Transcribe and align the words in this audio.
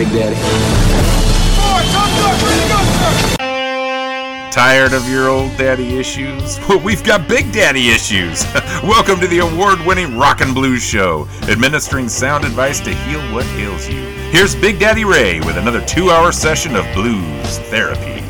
Big 0.00 0.12
Daddy. 0.14 0.34
Tired 4.50 4.94
of 4.94 5.06
your 5.10 5.28
old 5.28 5.54
daddy 5.58 5.98
issues? 5.98 6.58
Well, 6.70 6.80
we've 6.80 7.04
got 7.04 7.28
big 7.28 7.52
daddy 7.52 7.90
issues. 7.90 8.50
Welcome 8.82 9.20
to 9.20 9.26
the 9.26 9.40
award 9.40 9.78
winning 9.80 10.16
Rock 10.16 10.40
and 10.40 10.54
Blues 10.54 10.82
Show, 10.82 11.28
administering 11.42 12.08
sound 12.08 12.46
advice 12.46 12.80
to 12.80 12.94
heal 12.94 13.20
what 13.30 13.44
ails 13.48 13.90
you. 13.90 14.00
Here's 14.30 14.56
Big 14.56 14.80
Daddy 14.80 15.04
Ray 15.04 15.40
with 15.40 15.58
another 15.58 15.84
two 15.84 16.10
hour 16.10 16.32
session 16.32 16.76
of 16.76 16.90
blues 16.94 17.58
therapy. 17.68 18.24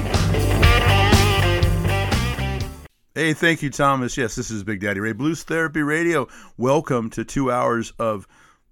Hey, 3.14 3.32
thank 3.32 3.62
you, 3.62 3.70
Thomas. 3.70 4.16
Yes, 4.16 4.34
this 4.34 4.50
is 4.50 4.64
Big 4.64 4.80
Daddy 4.80 4.98
Ray, 4.98 5.12
Blues 5.12 5.44
Therapy 5.44 5.82
Radio. 5.82 6.26
Welcome 6.56 7.10
to 7.10 7.24
two 7.24 7.52
hours 7.52 7.92
of 7.96 8.26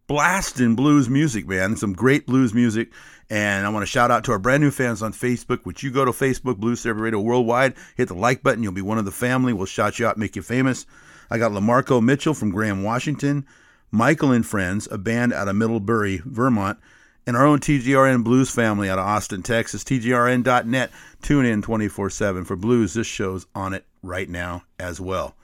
blasting 0.08 0.74
blues 0.74 1.08
music, 1.08 1.46
man. 1.46 1.76
Some 1.76 1.92
great 1.92 2.26
blues 2.26 2.52
music. 2.52 2.90
And 3.30 3.66
I 3.66 3.68
want 3.68 3.82
to 3.82 3.86
shout 3.86 4.10
out 4.10 4.24
to 4.24 4.32
our 4.32 4.38
brand 4.38 4.62
new 4.62 4.70
fans 4.70 5.02
on 5.02 5.12
Facebook, 5.12 5.60
which 5.64 5.82
you 5.82 5.90
go 5.90 6.04
to 6.06 6.12
Facebook, 6.12 6.56
Blues 6.56 6.82
Therapy 6.82 7.02
Radio 7.02 7.20
Worldwide, 7.20 7.74
hit 7.94 8.08
the 8.08 8.14
like 8.14 8.42
button. 8.42 8.62
You'll 8.62 8.72
be 8.72 8.80
one 8.80 8.96
of 8.96 9.04
the 9.04 9.12
family. 9.12 9.52
We'll 9.52 9.66
shout 9.66 9.98
you 9.98 10.06
out, 10.06 10.16
make 10.16 10.34
you 10.34 10.40
famous. 10.40 10.86
I 11.30 11.36
got 11.36 11.52
Lamarco 11.52 12.02
Mitchell 12.02 12.32
from 12.32 12.50
Graham, 12.50 12.82
Washington, 12.82 13.46
Michael 13.90 14.32
and 14.32 14.46
Friends, 14.46 14.88
a 14.90 14.96
band 14.96 15.34
out 15.34 15.46
of 15.46 15.56
Middlebury, 15.56 16.22
Vermont, 16.24 16.78
and 17.26 17.36
our 17.36 17.44
own 17.44 17.58
TGRN 17.58 18.24
Blues 18.24 18.50
family 18.50 18.88
out 18.88 18.98
of 18.98 19.04
Austin, 19.04 19.42
Texas. 19.42 19.84
TGRN.net. 19.84 20.90
Tune 21.20 21.44
in 21.44 21.60
24 21.60 22.08
7 22.08 22.44
for 22.46 22.56
blues. 22.56 22.94
This 22.94 23.06
show's 23.06 23.46
on 23.54 23.74
it 23.74 23.84
right 24.02 24.30
now 24.30 24.62
as 24.78 25.02
well. 25.02 25.36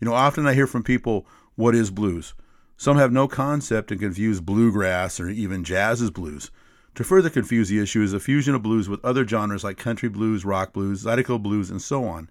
You 0.00 0.08
know, 0.08 0.14
often 0.14 0.44
I 0.48 0.54
hear 0.54 0.66
from 0.66 0.82
people, 0.82 1.24
what 1.54 1.76
is 1.76 1.92
blues? 1.92 2.34
Some 2.80 2.96
have 2.96 3.12
no 3.12 3.28
concept 3.28 3.90
and 3.90 4.00
confuse 4.00 4.40
bluegrass 4.40 5.20
or 5.20 5.28
even 5.28 5.64
jazz 5.64 6.00
as 6.00 6.10
blues. 6.10 6.50
To 6.94 7.04
further 7.04 7.28
confuse 7.28 7.68
the 7.68 7.78
issue 7.78 8.00
is 8.00 8.14
a 8.14 8.18
fusion 8.18 8.54
of 8.54 8.62
blues 8.62 8.88
with 8.88 9.04
other 9.04 9.28
genres 9.28 9.62
like 9.62 9.76
country 9.76 10.08
blues, 10.08 10.46
rock 10.46 10.72
blues, 10.72 11.04
zydeco 11.04 11.42
blues, 11.42 11.70
and 11.70 11.82
so 11.82 12.06
on. 12.06 12.30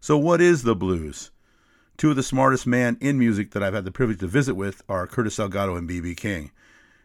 So, 0.00 0.16
what 0.16 0.40
is 0.40 0.62
the 0.62 0.74
blues? 0.74 1.30
Two 1.98 2.08
of 2.08 2.16
the 2.16 2.22
smartest 2.22 2.66
men 2.66 2.96
in 3.02 3.18
music 3.18 3.50
that 3.50 3.62
I've 3.62 3.74
had 3.74 3.84
the 3.84 3.90
privilege 3.90 4.20
to 4.20 4.26
visit 4.26 4.54
with 4.54 4.82
are 4.88 5.06
Curtis 5.06 5.36
Salgado 5.36 5.76
and 5.76 5.86
B.B. 5.86 6.14
King. 6.14 6.52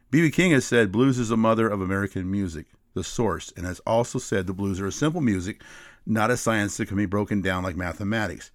B.B. 0.10 0.32
King 0.32 0.52
has 0.52 0.66
said 0.66 0.90
blues 0.90 1.20
is 1.20 1.28
the 1.28 1.36
mother 1.36 1.68
of 1.68 1.82
American 1.82 2.32
music, 2.32 2.68
the 2.94 3.04
source, 3.04 3.52
and 3.58 3.66
has 3.66 3.82
also 3.82 4.18
said 4.18 4.48
the 4.48 4.54
blues 4.54 4.80
are 4.80 4.88
a 4.88 4.94
simple 4.94 5.20
music, 5.20 5.62
not 6.06 6.32
a 6.32 6.38
science 6.38 6.78
that 6.78 6.88
can 6.88 6.96
be 6.96 7.06
broken 7.06 7.42
down 7.42 7.66
like 7.66 7.76
mathematics. 7.76 8.50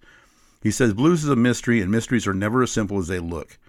He 0.63 0.71
says 0.71 0.95
blues 0.95 1.23
is 1.23 1.29
a 1.29 1.35
mystery, 1.35 1.81
and 1.81 1.91
mysteries 1.91 2.25
are 2.25 2.33
never 2.33 2.63
as 2.63 2.71
simple 2.71 2.97
as 2.97 3.07
they 3.07 3.19
look. 3.19 3.59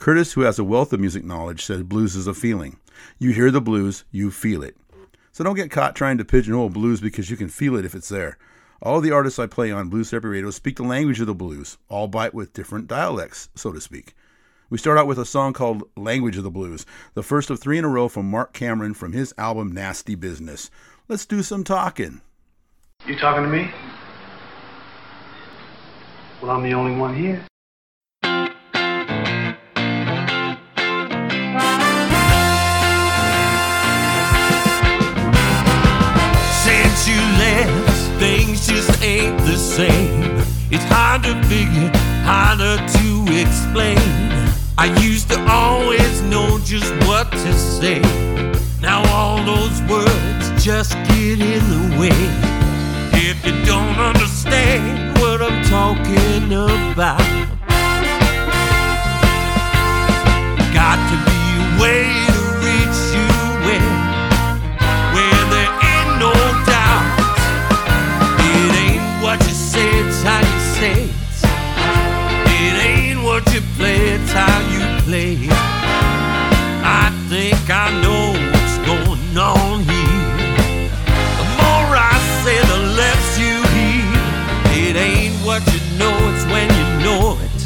Curtis, 0.00 0.32
who 0.32 0.40
has 0.40 0.58
a 0.58 0.64
wealth 0.64 0.94
of 0.94 1.00
music 1.00 1.24
knowledge, 1.24 1.62
said 1.62 1.86
blues 1.86 2.16
is 2.16 2.26
a 2.26 2.32
feeling. 2.32 2.78
You 3.18 3.32
hear 3.32 3.50
the 3.50 3.60
blues, 3.60 4.04
you 4.10 4.30
feel 4.30 4.62
it. 4.62 4.74
So 5.30 5.44
don't 5.44 5.56
get 5.56 5.70
caught 5.70 5.94
trying 5.94 6.16
to 6.16 6.24
pigeonhole 6.24 6.70
blues 6.70 7.02
because 7.02 7.28
you 7.30 7.36
can 7.36 7.48
feel 7.48 7.76
it 7.76 7.84
if 7.84 7.94
it's 7.94 8.08
there. 8.08 8.38
All 8.80 9.02
the 9.02 9.10
artists 9.10 9.38
I 9.38 9.46
play 9.46 9.70
on 9.70 9.90
Blues 9.90 10.08
Therapy 10.08 10.28
Radio 10.28 10.50
speak 10.52 10.76
the 10.76 10.84
language 10.84 11.20
of 11.20 11.26
the 11.26 11.34
blues, 11.34 11.76
All 11.90 12.04
albeit 12.04 12.32
with 12.32 12.54
different 12.54 12.86
dialects, 12.86 13.50
so 13.54 13.72
to 13.72 13.80
speak. 13.80 14.14
We 14.70 14.78
start 14.78 14.96
out 14.96 15.06
with 15.06 15.18
a 15.18 15.26
song 15.26 15.52
called 15.52 15.82
Language 15.98 16.38
of 16.38 16.44
the 16.44 16.50
Blues, 16.50 16.86
the 17.12 17.22
first 17.22 17.50
of 17.50 17.60
three 17.60 17.76
in 17.76 17.84
a 17.84 17.88
row 17.88 18.08
from 18.08 18.30
Mark 18.30 18.54
Cameron 18.54 18.94
from 18.94 19.12
his 19.12 19.34
album 19.36 19.70
Nasty 19.70 20.14
Business. 20.14 20.70
Let's 21.08 21.26
do 21.26 21.42
some 21.42 21.62
talking. 21.62 22.22
You 23.06 23.18
talking 23.18 23.42
to 23.42 23.50
me? 23.50 23.70
Well, 26.40 26.52
I'm 26.52 26.62
the 26.62 26.72
only 26.72 26.98
one 26.98 27.14
here. 27.14 27.44
Since 37.00 37.16
you 37.16 37.22
left, 37.38 38.20
things 38.20 38.66
just 38.66 39.02
ain't 39.02 39.38
the 39.38 39.56
same. 39.56 40.36
It's 40.70 40.84
hard 40.84 41.22
to 41.22 41.32
figure, 41.44 41.90
harder 42.24 42.76
to 42.76 43.40
explain. 43.40 43.96
I 44.76 44.94
used 45.00 45.30
to 45.30 45.40
always 45.48 46.20
know 46.22 46.58
just 46.62 46.92
what 47.06 47.32
to 47.32 47.52
say. 47.54 48.00
Now 48.82 49.02
all 49.14 49.42
those 49.44 49.80
words 49.88 50.62
just 50.62 50.92
get 51.08 51.40
in 51.40 51.64
the 51.70 51.98
way. 51.98 52.20
If 53.14 53.46
you 53.46 53.64
don't 53.64 53.96
understand 53.96 55.16
what 55.20 55.40
I'm 55.40 55.64
talking 55.64 56.52
about, 56.52 57.24
got 60.74 60.98
to 61.08 61.16
be 61.24 61.40
a 61.62 62.19
it. 70.82 71.10
It 72.62 72.74
ain't 72.88 73.22
what 73.22 73.44
you 73.52 73.60
play, 73.76 74.14
it's 74.16 74.32
how 74.32 74.58
you 74.72 74.80
play. 75.02 75.36
I 76.82 77.12
think 77.28 77.60
I 77.68 77.88
know 78.02 78.32
what's 78.52 78.76
going 78.88 79.36
on 79.38 79.80
here. 79.84 80.90
The 81.40 81.46
more 81.60 81.90
I 81.96 82.16
say, 82.42 82.58
the 82.72 82.80
less 83.00 83.38
you 83.38 83.56
hear. 83.76 84.10
It 84.88 84.96
ain't 84.96 85.36
what 85.44 85.62
you 85.72 85.80
know, 85.98 86.14
it's 86.32 86.44
when 86.52 86.68
you 86.78 86.86
know 87.04 87.38
it. 87.46 87.60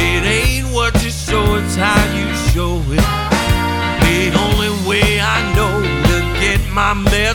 It 0.00 0.22
ain't 0.24 0.74
what 0.74 0.92
you 1.02 1.10
show, 1.10 1.54
it's 1.56 1.76
how 1.76 2.02
you 2.18 2.26
show 2.52 2.82
it. 2.90 3.06
The 4.04 4.34
only 4.44 4.72
way 4.88 5.20
I 5.20 5.38
know 5.54 5.80
to 5.80 6.40
get 6.40 6.60
my 6.70 6.94
message 6.94 7.31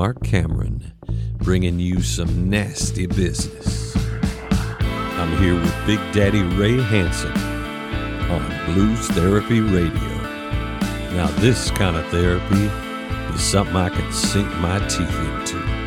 Mark 0.00 0.24
Cameron 0.24 0.94
bringing 1.40 1.78
you 1.78 2.00
some 2.00 2.48
nasty 2.48 3.04
business. 3.04 3.94
I'm 5.18 5.36
here 5.36 5.54
with 5.54 5.86
Big 5.86 5.98
Daddy 6.14 6.40
Ray 6.40 6.80
Hansen 6.80 7.36
on 8.30 8.72
Blues 8.72 9.08
Therapy 9.08 9.60
Radio. 9.60 10.16
Now, 11.12 11.26
this 11.40 11.70
kind 11.72 11.98
of 11.98 12.06
therapy 12.06 12.64
is 13.34 13.42
something 13.42 13.76
I 13.76 13.90
can 13.90 14.10
sink 14.10 14.48
my 14.56 14.78
teeth 14.88 15.00
into. 15.00 15.79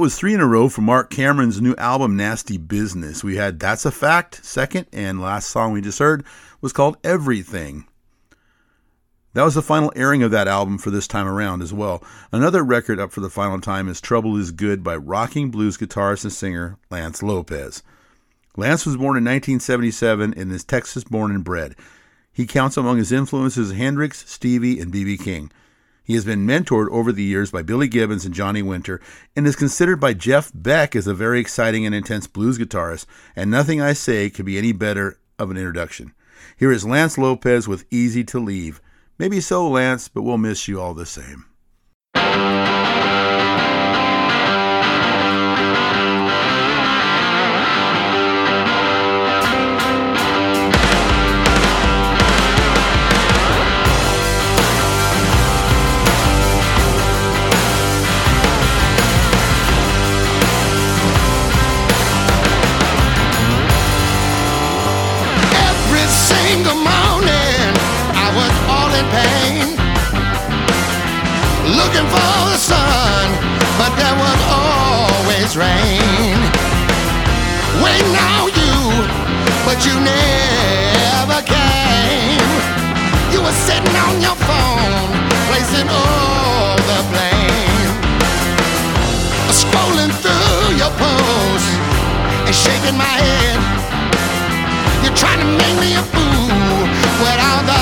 Was 0.00 0.16
three 0.16 0.32
in 0.32 0.40
a 0.40 0.46
row 0.46 0.70
for 0.70 0.80
Mark 0.80 1.10
Cameron's 1.10 1.60
new 1.60 1.74
album, 1.76 2.16
Nasty 2.16 2.56
Business. 2.56 3.22
We 3.22 3.36
had 3.36 3.60
That's 3.60 3.84
a 3.84 3.90
Fact, 3.90 4.42
second, 4.42 4.86
and 4.94 5.20
last 5.20 5.50
song 5.50 5.74
we 5.74 5.82
just 5.82 5.98
heard 5.98 6.24
was 6.62 6.72
called 6.72 6.96
Everything. 7.04 7.84
That 9.34 9.42
was 9.42 9.54
the 9.54 9.60
final 9.60 9.92
airing 9.94 10.22
of 10.22 10.30
that 10.30 10.48
album 10.48 10.78
for 10.78 10.90
this 10.90 11.06
time 11.06 11.28
around 11.28 11.60
as 11.60 11.74
well. 11.74 12.02
Another 12.32 12.64
record 12.64 12.98
up 12.98 13.12
for 13.12 13.20
the 13.20 13.28
final 13.28 13.60
time 13.60 13.90
is 13.90 14.00
Trouble 14.00 14.38
is 14.38 14.52
Good 14.52 14.82
by 14.82 14.96
rocking 14.96 15.50
blues 15.50 15.76
guitarist 15.76 16.24
and 16.24 16.32
singer 16.32 16.78
Lance 16.88 17.22
Lopez. 17.22 17.82
Lance 18.56 18.86
was 18.86 18.96
born 18.96 19.18
in 19.18 19.24
1977 19.24 20.32
and 20.34 20.50
is 20.50 20.64
Texas 20.64 21.04
born 21.04 21.30
and 21.30 21.44
bred. 21.44 21.76
He 22.32 22.46
counts 22.46 22.78
among 22.78 22.96
his 22.96 23.12
influences 23.12 23.72
Hendrix, 23.72 24.24
Stevie, 24.30 24.80
and 24.80 24.90
B.B. 24.90 25.18
King. 25.18 25.52
He 26.10 26.16
has 26.16 26.24
been 26.24 26.44
mentored 26.44 26.88
over 26.90 27.12
the 27.12 27.22
years 27.22 27.52
by 27.52 27.62
Billy 27.62 27.86
Gibbons 27.86 28.24
and 28.24 28.34
Johnny 28.34 28.62
Winter 28.62 29.00
and 29.36 29.46
is 29.46 29.54
considered 29.54 30.00
by 30.00 30.12
Jeff 30.12 30.50
Beck 30.52 30.96
as 30.96 31.06
a 31.06 31.14
very 31.14 31.38
exciting 31.38 31.86
and 31.86 31.94
intense 31.94 32.26
blues 32.26 32.58
guitarist, 32.58 33.06
and 33.36 33.48
nothing 33.48 33.80
I 33.80 33.92
say 33.92 34.28
could 34.28 34.44
be 34.44 34.58
any 34.58 34.72
better 34.72 35.20
of 35.38 35.52
an 35.52 35.56
introduction. 35.56 36.12
Here 36.56 36.72
is 36.72 36.84
Lance 36.84 37.16
Lopez 37.16 37.68
with 37.68 37.86
Easy 37.92 38.24
to 38.24 38.40
Leave. 38.40 38.80
Maybe 39.20 39.40
so, 39.40 39.68
Lance, 39.68 40.08
but 40.08 40.22
we'll 40.22 40.36
miss 40.36 40.66
you 40.66 40.80
all 40.80 40.94
the 40.94 41.06
same. 41.06 41.44
But 79.80 79.88
you 79.88 80.00
never 80.00 81.40
came. 81.40 82.52
You 83.32 83.40
were 83.40 83.58
sitting 83.64 83.96
on 83.96 84.20
your 84.20 84.36
phone 84.36 85.08
Placing 85.48 85.88
all 85.88 86.76
the 86.90 87.00
blame. 87.08 87.88
Scrolling 89.48 90.12
through 90.20 90.76
your 90.76 90.92
posts 91.00 91.72
And 92.44 92.54
shaking 92.54 92.98
my 92.98 93.16
head. 93.24 93.56
You're 95.02 95.16
trying 95.16 95.40
to 95.40 95.48
make 95.48 95.76
me 95.80 95.94
a 95.96 96.04
fool 96.12 96.84
with 97.24 97.40
all 97.40 97.62
the 97.64 97.79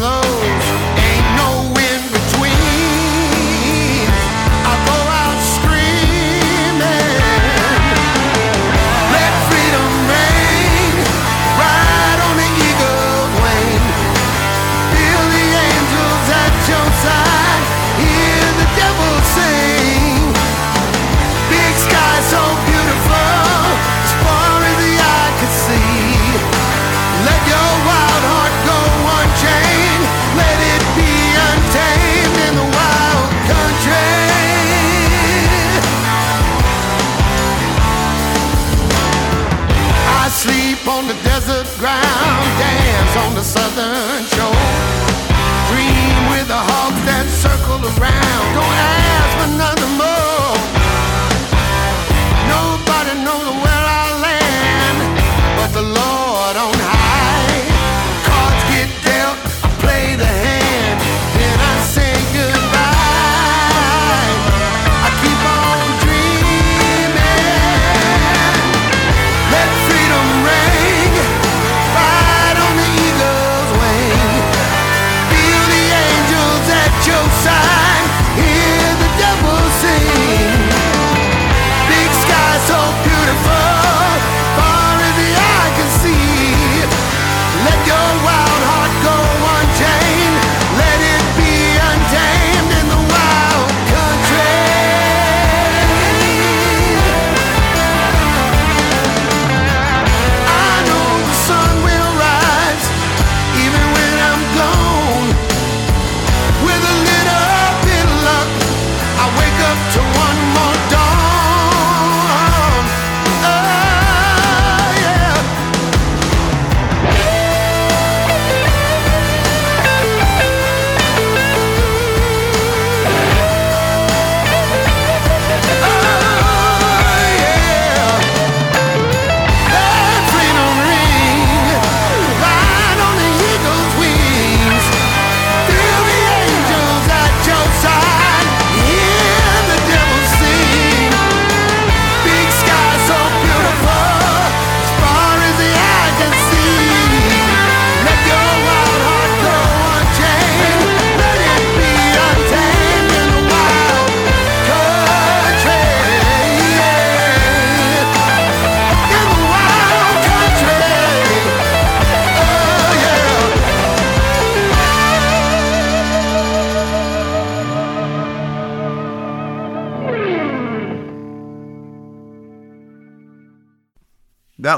highs 0.00 0.39
desert 41.50 41.78
ground, 41.78 42.46
dance 42.58 43.16
on 43.16 43.34
the 43.34 43.42
southern 43.42 44.24
shore. 44.34 44.70
Dream 45.70 46.16
with 46.30 46.46
the 46.48 46.62
hogs 46.70 47.02
that 47.06 47.26
circle 47.26 47.80
around. 47.92 48.46
Don't 48.54 48.76
ask 49.18 49.32
for 49.40 49.50
nothing 49.64 49.94
more. 49.98 50.56
Nobody 52.54 53.14
knows 53.26 53.50
where 53.62 53.86
I 54.00 54.04
land, 54.26 54.98
but 55.56 55.70
the 55.72 55.82
Lord 55.82 56.39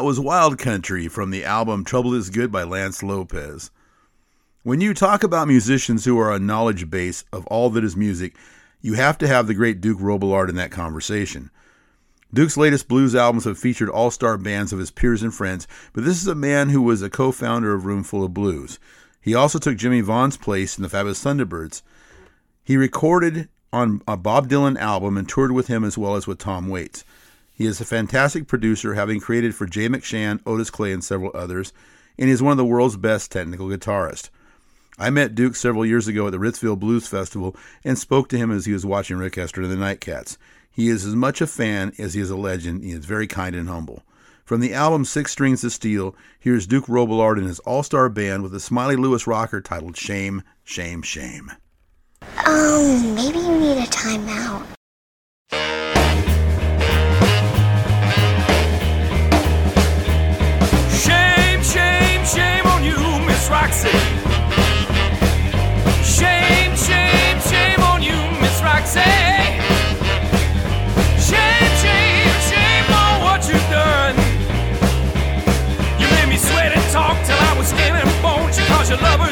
That 0.02 0.06
was 0.06 0.18
Wild 0.18 0.58
Country 0.58 1.06
from 1.06 1.30
the 1.30 1.44
album 1.44 1.84
Trouble 1.84 2.12
is 2.12 2.28
Good 2.28 2.50
by 2.50 2.64
Lance 2.64 3.04
Lopez. 3.04 3.70
When 4.64 4.80
you 4.80 4.94
talk 4.94 5.22
about 5.22 5.46
musicians 5.46 6.04
who 6.04 6.18
are 6.18 6.32
a 6.32 6.40
knowledge 6.40 6.90
base 6.90 7.24
of 7.32 7.46
all 7.46 7.70
that 7.70 7.84
is 7.84 7.96
music, 7.96 8.34
you 8.80 8.94
have 8.94 9.16
to 9.18 9.28
have 9.28 9.46
the 9.46 9.54
great 9.54 9.80
Duke 9.80 10.00
Robillard 10.00 10.48
in 10.48 10.56
that 10.56 10.72
conversation. 10.72 11.52
Duke's 12.34 12.56
latest 12.56 12.88
blues 12.88 13.14
albums 13.14 13.44
have 13.44 13.60
featured 13.60 13.88
all 13.88 14.10
star 14.10 14.36
bands 14.36 14.72
of 14.72 14.80
his 14.80 14.90
peers 14.90 15.22
and 15.22 15.32
friends, 15.32 15.68
but 15.92 16.02
this 16.02 16.20
is 16.20 16.26
a 16.26 16.34
man 16.34 16.70
who 16.70 16.82
was 16.82 17.00
a 17.00 17.08
co 17.08 17.30
founder 17.30 17.72
of 17.72 17.86
Roomful 17.86 18.24
of 18.24 18.34
Blues. 18.34 18.80
He 19.20 19.36
also 19.36 19.60
took 19.60 19.76
Jimmie 19.76 20.00
Vaughan's 20.00 20.36
place 20.36 20.76
in 20.76 20.82
the 20.82 20.88
Fabulous 20.88 21.22
Thunderbirds. 21.22 21.82
He 22.64 22.76
recorded 22.76 23.48
on 23.72 24.02
a 24.08 24.16
Bob 24.16 24.48
Dylan 24.48 24.76
album 24.78 25.16
and 25.16 25.28
toured 25.28 25.52
with 25.52 25.68
him 25.68 25.84
as 25.84 25.96
well 25.96 26.16
as 26.16 26.26
with 26.26 26.38
Tom 26.38 26.66
Waits. 26.66 27.04
He 27.54 27.66
is 27.66 27.80
a 27.80 27.84
fantastic 27.84 28.46
producer, 28.46 28.94
having 28.94 29.20
created 29.20 29.54
for 29.54 29.66
Jay 29.66 29.88
McShann, 29.88 30.40
Otis 30.46 30.70
Clay, 30.70 30.92
and 30.92 31.04
several 31.04 31.30
others, 31.34 31.72
and 32.18 32.28
he 32.28 32.32
is 32.32 32.42
one 32.42 32.52
of 32.52 32.58
the 32.58 32.64
world's 32.64 32.96
best 32.96 33.30
technical 33.30 33.68
guitarists. 33.68 34.30
I 34.98 35.10
met 35.10 35.34
Duke 35.34 35.56
several 35.56 35.86
years 35.86 36.06
ago 36.06 36.26
at 36.26 36.32
the 36.32 36.38
Ritzville 36.38 36.78
Blues 36.78 37.08
Festival 37.08 37.56
and 37.84 37.98
spoke 37.98 38.28
to 38.28 38.38
him 38.38 38.50
as 38.50 38.66
he 38.66 38.72
was 38.72 38.86
watching 38.86 39.16
Rick 39.16 39.34
Estrin 39.34 39.64
and 39.64 39.72
the 39.72 39.76
Nightcats. 39.76 40.36
He 40.70 40.88
is 40.88 41.04
as 41.04 41.14
much 41.14 41.40
a 41.40 41.46
fan 41.46 41.92
as 41.98 42.14
he 42.14 42.20
is 42.20 42.30
a 42.30 42.36
legend. 42.36 42.82
He 42.82 42.92
is 42.92 43.04
very 43.04 43.26
kind 43.26 43.54
and 43.54 43.68
humble. 43.68 44.02
From 44.44 44.60
the 44.60 44.74
album 44.74 45.04
Six 45.04 45.32
Strings 45.32 45.64
of 45.64 45.72
Steel, 45.72 46.14
here's 46.38 46.66
Duke 46.66 46.86
Robillard 46.86 47.38
and 47.38 47.46
his 47.46 47.58
all 47.60 47.82
star 47.82 48.08
band 48.08 48.42
with 48.42 48.54
a 48.54 48.60
Smiley 48.60 48.96
Lewis 48.96 49.26
rocker 49.26 49.60
titled 49.60 49.96
Shame, 49.96 50.42
Shame, 50.64 51.02
Shame. 51.02 51.52
Um, 52.46 53.14
maybe 53.14 53.38
you 53.38 53.58
need 53.58 53.78
a 53.78 53.86
timeout. 53.86 54.66
Your 78.92 79.00
lover's 79.00 79.31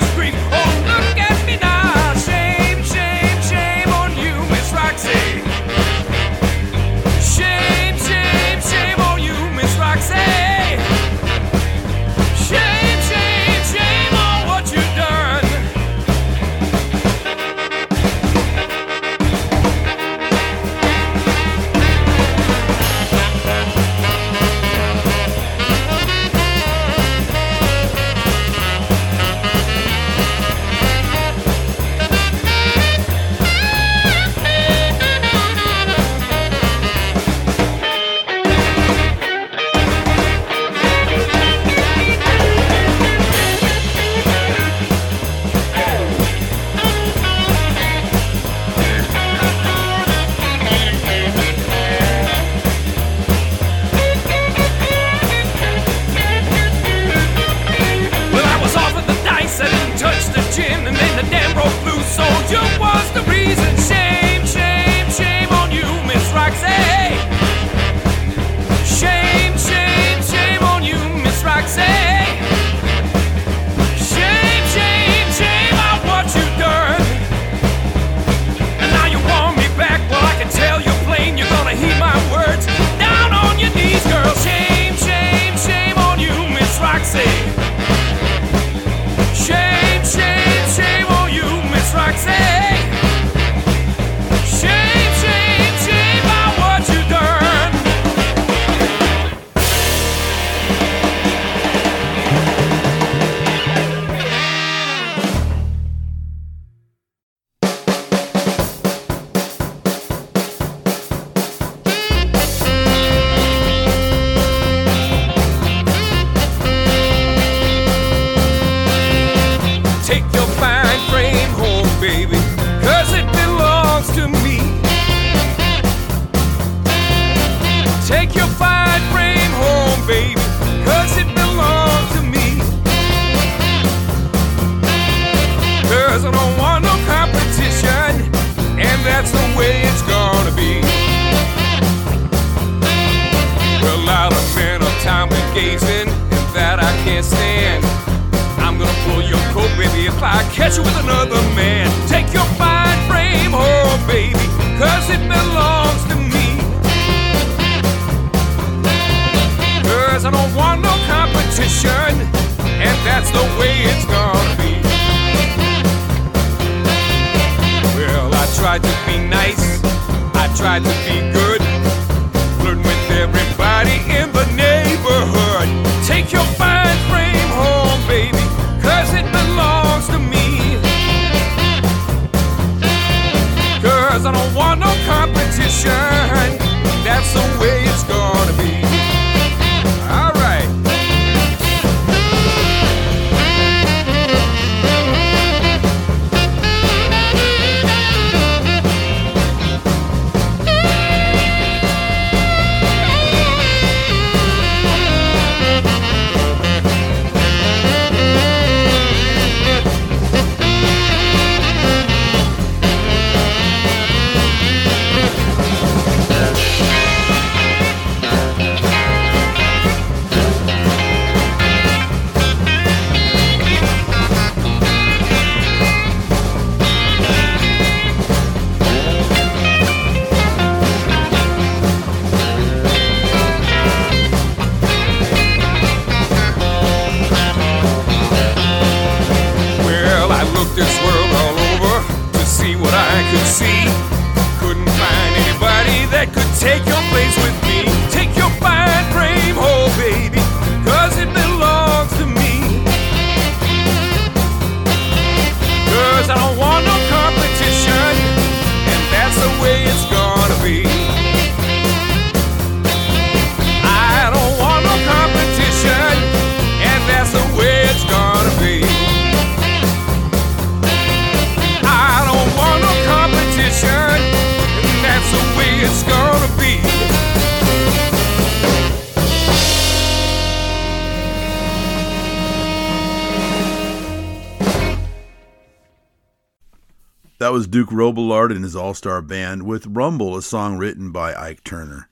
Duke 287.80 287.92
Robillard 287.92 288.50
and 288.50 288.62
his 288.62 288.76
all 288.76 288.92
star 288.92 289.22
band 289.22 289.62
with 289.62 289.86
Rumble, 289.86 290.36
a 290.36 290.42
song 290.42 290.76
written 290.76 291.12
by 291.12 291.34
Ike 291.34 291.64
Turner. 291.64 292.10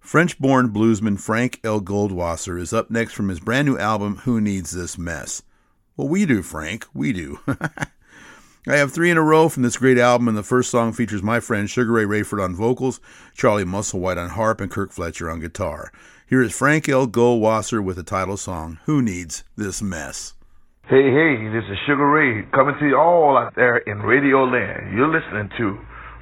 French 0.00 0.36
born 0.40 0.70
bluesman 0.70 1.20
Franck 1.20 1.60
L. 1.62 1.80
Goldwasser 1.80 2.58
is 2.58 2.72
up 2.72 2.90
next 2.90 3.12
from 3.12 3.28
his 3.28 3.38
brand 3.38 3.68
new 3.68 3.78
album, 3.78 4.16
Who 4.24 4.40
Needs 4.40 4.72
This 4.72 4.98
Mess? 4.98 5.42
Well, 5.96 6.08
we 6.08 6.26
do, 6.26 6.42
Franck. 6.42 6.88
We 6.92 7.12
do. 7.12 7.38
I 7.46 8.74
have 8.74 8.92
three 8.92 9.12
in 9.12 9.16
a 9.16 9.22
row 9.22 9.48
from 9.48 9.62
this 9.62 9.76
great 9.76 9.96
album, 9.96 10.26
and 10.26 10.36
the 10.36 10.42
first 10.42 10.72
song 10.72 10.92
features 10.92 11.22
my 11.22 11.38
friend 11.38 11.70
Sugar 11.70 11.92
Ray 11.92 12.04
Rayford 12.04 12.42
on 12.42 12.56
vocals, 12.56 13.00
Charlie 13.36 13.62
Musselwhite 13.62 14.20
on 14.20 14.30
harp, 14.30 14.60
and 14.60 14.72
Kirk 14.72 14.90
Fletcher 14.90 15.30
on 15.30 15.38
guitar. 15.38 15.92
Here 16.26 16.42
is 16.42 16.50
Franck 16.50 16.88
L. 16.88 17.06
Goldwasser 17.06 17.80
with 17.80 17.94
the 17.94 18.02
title 18.02 18.36
song, 18.36 18.80
Who 18.86 19.02
Needs 19.02 19.44
This 19.54 19.80
Mess? 19.80 20.34
Hey, 20.92 21.08
hey, 21.08 21.48
this 21.48 21.64
is 21.72 21.78
Sugar 21.86 22.06
Ray 22.06 22.42
coming 22.52 22.74
to 22.78 22.86
you 22.86 22.98
all 22.98 23.38
out 23.38 23.54
there 23.56 23.78
in 23.78 24.00
Radio 24.00 24.44
Land. 24.44 24.94
You're 24.94 25.08
listening 25.08 25.48
to 25.56 25.78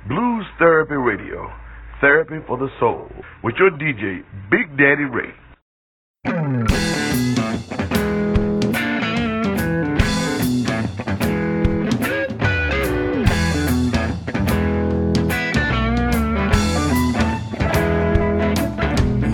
Blues 0.06 0.46
Therapy 0.60 0.94
Radio, 0.94 1.50
Therapy 2.00 2.36
for 2.46 2.56
the 2.56 2.68
Soul, 2.78 3.10
with 3.42 3.56
your 3.58 3.72
DJ, 3.72 4.22
Big 4.48 4.70
Daddy 4.78 5.10
Ray. 5.10 5.34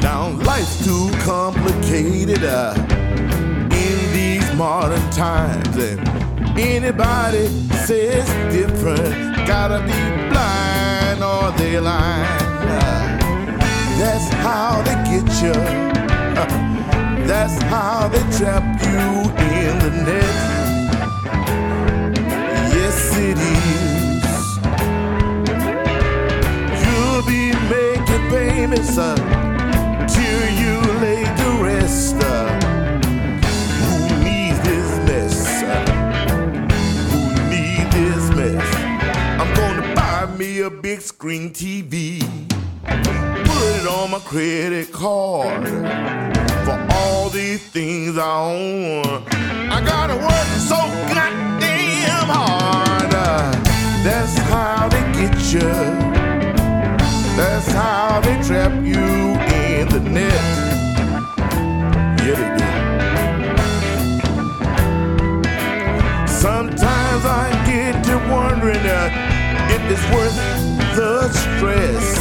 Now 0.01 0.31
life's 0.47 0.83
too 0.83 1.11
complicated 1.27 2.43
uh, 2.43 2.96
modern 4.57 5.11
times, 5.11 5.77
and 5.77 6.01
anybody 6.59 7.47
says 7.85 8.27
different, 8.51 9.37
gotta 9.47 9.81
be 9.81 10.31
blind 10.31 11.23
or 11.23 11.53
they. 11.59 11.77
Uh, 11.77 13.17
that's 13.99 14.29
how 14.45 14.81
they 14.83 14.95
get 15.11 15.29
you. 15.43 15.53
that's 17.27 17.63
how 17.65 18.09
they 18.09 18.25
trap 18.39 18.65
you 18.81 19.31
in 19.45 19.79
the 19.79 19.91
net. 20.07 20.35
Yes, 22.73 23.17
it 23.19 23.39
is. 23.39 24.27
You'll 26.83 27.25
be 27.27 27.53
making 27.69 28.25
payments. 28.31 28.97
Till 30.15 30.49
you 30.61 30.81
lay 31.01 31.25
to 31.25 31.49
rest. 31.63 32.46
Big 40.87 41.01
screen 41.01 41.51
TV. 41.51 42.21
Put 42.85 43.73
it 43.81 43.89
on 43.89 44.09
my 44.13 44.21
credit 44.21 44.93
card 44.93 45.67
for 46.65 46.79
all 46.93 47.29
these 47.29 47.61
things 47.71 48.17
I 48.17 48.39
own. 48.39 49.25
I 49.69 49.83
gotta 49.85 50.15
work 50.15 50.49
so 50.71 50.77
goddamn 51.13 52.29
hard. 52.31 53.11
That's 54.07 54.39
how 54.53 54.89
they 54.89 55.03
get 55.19 55.37
you. 55.53 55.73
That's 57.37 57.67
how 57.73 58.21
they 58.21 58.41
trap 58.47 58.71
you 58.85 59.35
in 59.67 59.89
the 59.89 59.99
net. 59.99 60.45
Yeah, 62.23 62.37
they 62.41 62.51
do. 62.61 62.69
Sometimes 66.29 67.25
I 67.43 67.51
get 67.67 68.05
to 68.05 68.17
wondering 68.31 68.87
uh, 68.87 69.11
if 69.75 69.83
it's 69.91 70.07
worth 70.15 70.76
the 70.97 71.29
stress. 71.29 72.17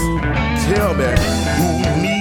Tell 0.67 0.93
me, 0.93 1.05
who 1.57 2.01
needs 2.01 2.14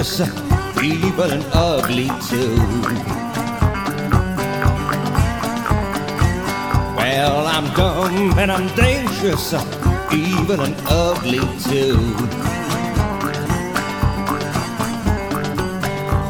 dangerous, 0.00 0.82
evil 0.82 1.30
and 1.30 1.44
ugly 1.52 2.08
too. 2.26 2.56
Well, 6.96 7.46
I'm 7.46 7.66
dumb 7.74 8.38
and 8.38 8.50
I'm 8.50 8.74
dangerous, 8.74 9.52
evil 10.10 10.62
and 10.62 10.74
ugly 10.88 11.40
too. 11.68 11.98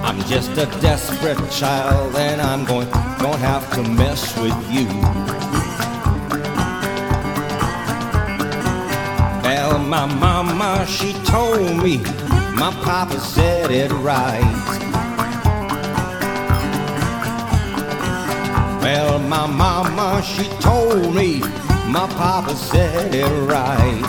I'm 0.02 0.20
just 0.24 0.50
a 0.52 0.66
desperate 0.80 1.38
child 1.52 2.16
and 2.16 2.40
I'm 2.42 2.64
going, 2.64 2.90
gonna 2.90 3.36
have 3.36 3.72
to 3.74 3.82
mess 3.84 4.36
with 4.36 4.58
you. 4.68 4.88
Well, 9.44 9.78
my 9.78 10.06
mama, 10.06 10.84
she 10.88 11.12
told 11.22 11.84
me 11.84 12.02
my 12.60 12.70
papa 12.84 13.18
said 13.18 13.70
it 13.70 13.90
right. 13.90 14.42
Well, 18.82 19.18
my 19.18 19.46
mama, 19.46 20.22
she 20.22 20.44
told 20.60 21.14
me, 21.14 21.40
my 21.88 22.06
papa 22.18 22.54
said 22.54 23.14
it 23.14 23.32
right. 23.48 24.02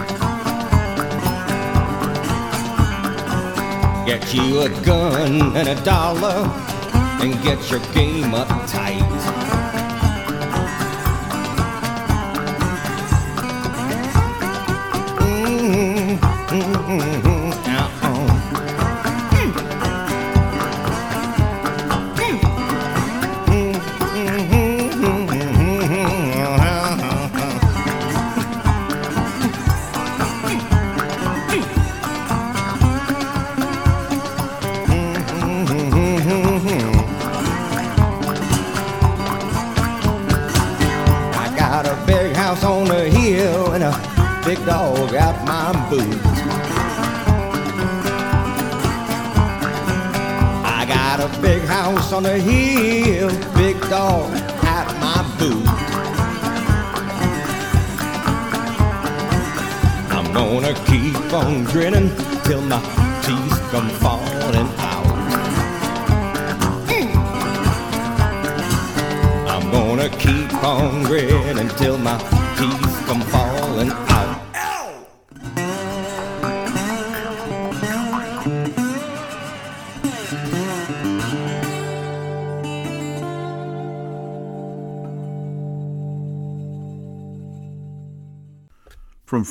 Get 4.05 4.33
you 4.33 4.63
a 4.63 4.69
gun 4.83 5.55
and 5.55 5.69
a 5.69 5.81
dollar 5.85 6.51
and 7.21 7.41
get 7.43 7.71
your 7.71 7.79
game 7.93 8.33
up 8.33 8.49
tight. 8.67 9.40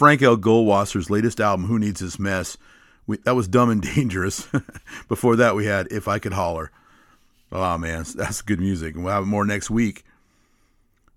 Franck 0.01 0.23
L. 0.23 0.39
Goldwasser's 0.39 1.11
latest 1.11 1.41
album, 1.43 1.67
Who 1.67 1.79
Needs 1.79 2.01
This 2.01 2.19
Mess, 2.19 2.57
we, 3.07 3.19
that 3.19 3.37
was 3.37 3.47
Dumb 3.47 3.69
and 3.69 3.83
Dangerous. 3.95 4.49
Before 5.09 5.37
that, 5.37 5.55
we 5.55 5.67
had 5.67 5.89
If 5.91 6.09
I 6.09 6.19
Could 6.19 6.33
Holler. 6.33 6.71
Oh, 7.53 7.77
man, 7.77 8.07
that's 8.15 8.41
good 8.41 8.61
music. 8.61 8.95
And 8.95 9.05
we'll 9.05 9.13
have 9.13 9.27
more 9.27 9.45
next 9.45 9.69
week. 9.69 10.07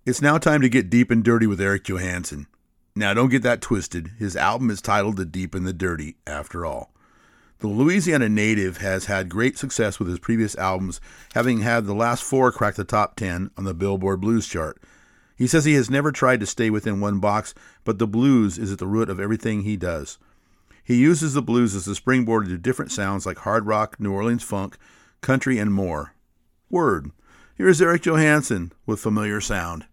It's 0.05 0.21
now 0.21 0.37
time 0.37 0.59
to 0.59 0.67
get 0.67 0.89
deep 0.89 1.11
and 1.11 1.23
dirty 1.23 1.47
with 1.47 1.61
Eric 1.61 1.85
Johanson. 1.85 2.47
Now, 2.93 3.13
don't 3.13 3.29
get 3.29 3.41
that 3.43 3.61
twisted. 3.61 4.11
His 4.19 4.35
album 4.35 4.69
is 4.69 4.81
titled 4.81 5.15
The 5.15 5.23
Deep 5.23 5.55
and 5.55 5.65
the 5.65 5.71
Dirty, 5.71 6.17
after 6.27 6.65
all. 6.65 6.91
The 7.59 7.67
Louisiana 7.67 8.27
native 8.27 8.79
has 8.79 9.05
had 9.05 9.29
great 9.29 9.57
success 9.57 9.97
with 9.97 10.09
his 10.09 10.19
previous 10.19 10.57
albums, 10.57 10.99
having 11.33 11.59
had 11.59 11.85
the 11.85 11.95
last 11.95 12.21
four 12.21 12.51
crack 12.51 12.75
the 12.75 12.83
top 12.83 13.15
10 13.15 13.49
on 13.57 13.63
the 13.63 13.73
Billboard 13.73 14.19
Blues 14.19 14.45
chart. 14.45 14.81
He 15.35 15.47
says 15.47 15.65
he 15.65 15.73
has 15.73 15.89
never 15.89 16.11
tried 16.11 16.39
to 16.39 16.45
stay 16.45 16.69
within 16.69 16.99
one 16.99 17.19
box, 17.19 17.53
but 17.83 17.99
the 17.99 18.07
blues 18.07 18.57
is 18.57 18.71
at 18.71 18.79
the 18.79 18.87
root 18.87 19.09
of 19.09 19.19
everything 19.19 19.61
he 19.61 19.77
does. 19.77 20.17
He 20.83 20.95
uses 20.95 21.33
the 21.33 21.41
blues 21.41 21.75
as 21.75 21.87
a 21.87 21.95
springboard 21.95 22.47
to 22.47 22.57
different 22.57 22.91
sounds 22.91 23.25
like 23.25 23.39
hard 23.39 23.65
rock, 23.65 23.99
New 23.99 24.11
Orleans 24.11 24.43
funk, 24.43 24.77
country, 25.21 25.57
and 25.57 25.73
more. 25.73 26.13
Word. 26.69 27.11
Here's 27.55 27.81
Eric 27.81 28.03
Johanson 28.03 28.73
with 28.85 28.99
Familiar 28.99 29.39
Sound. 29.39 29.85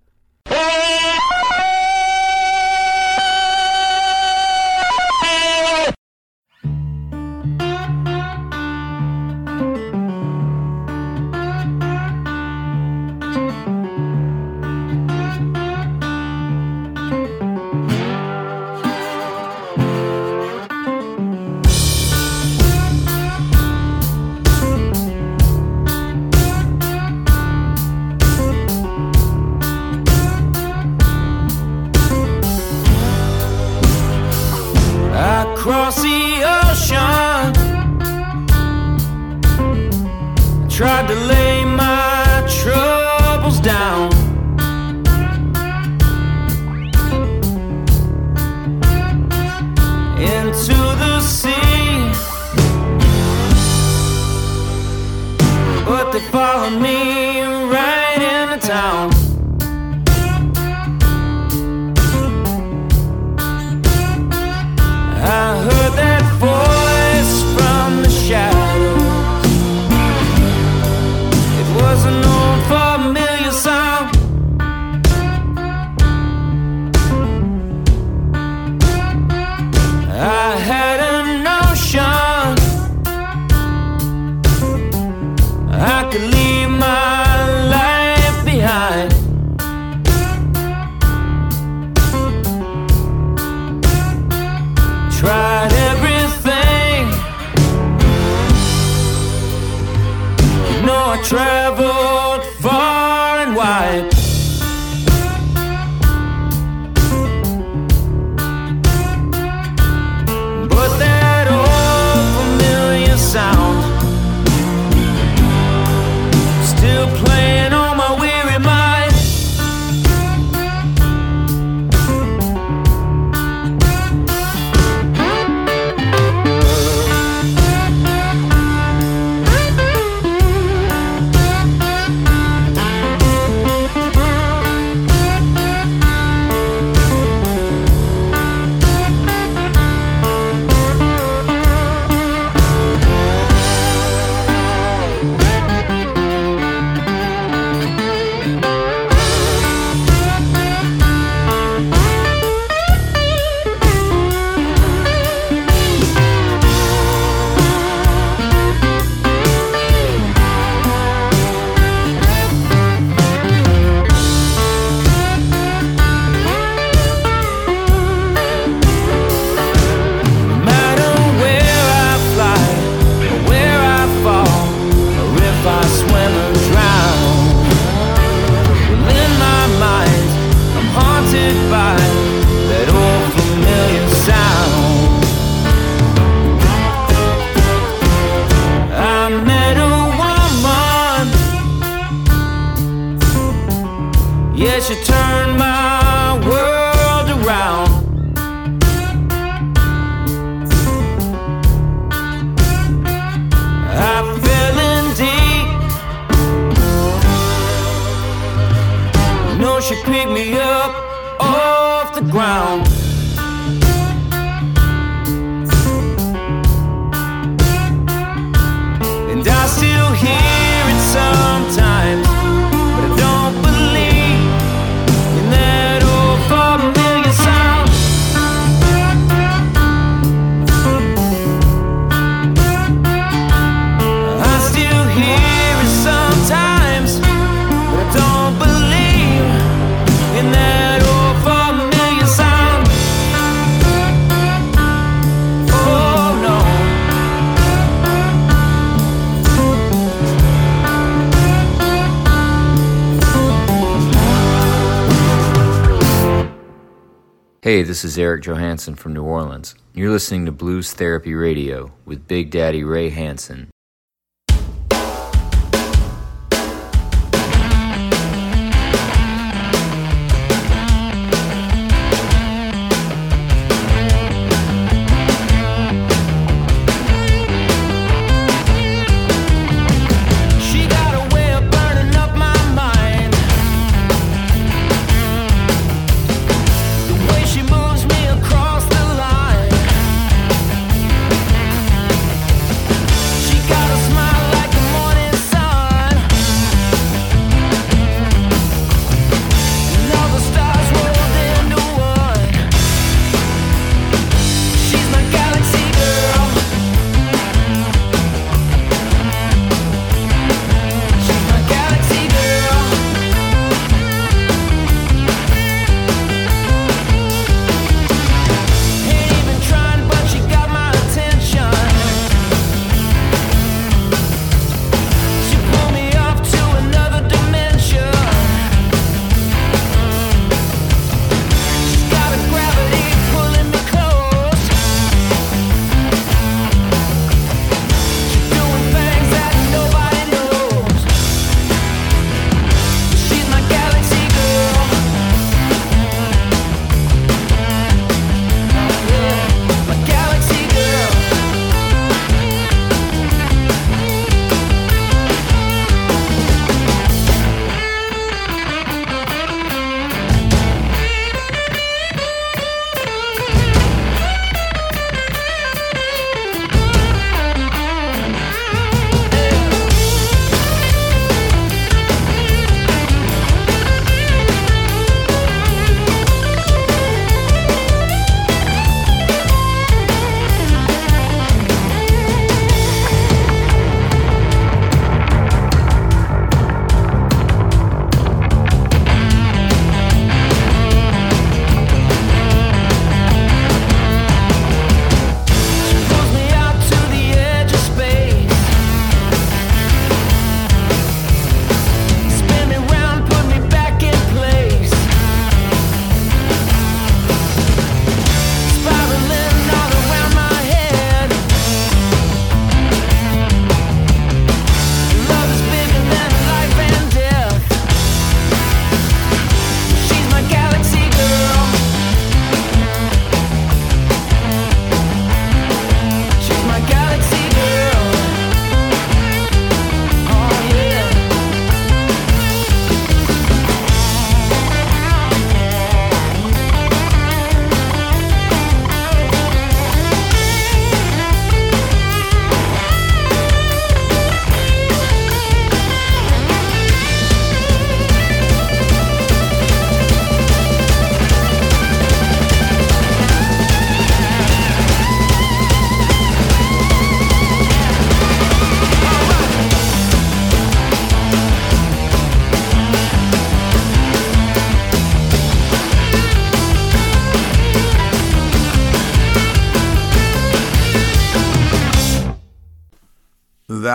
This 258.01 258.13
is 258.13 258.19
Eric 258.19 258.45
Johanson 258.45 258.95
from 258.95 259.13
New 259.13 259.25
Orleans. 259.25 259.75
You're 259.93 260.09
listening 260.09 260.47
to 260.47 260.53
Blues 260.53 260.95
Therapy 260.95 261.35
Radio 261.35 261.93
with 262.07 262.27
Big 262.27 262.51
Daddy 262.51 262.83
Ray 262.83 263.11
Hansen. 263.11 263.70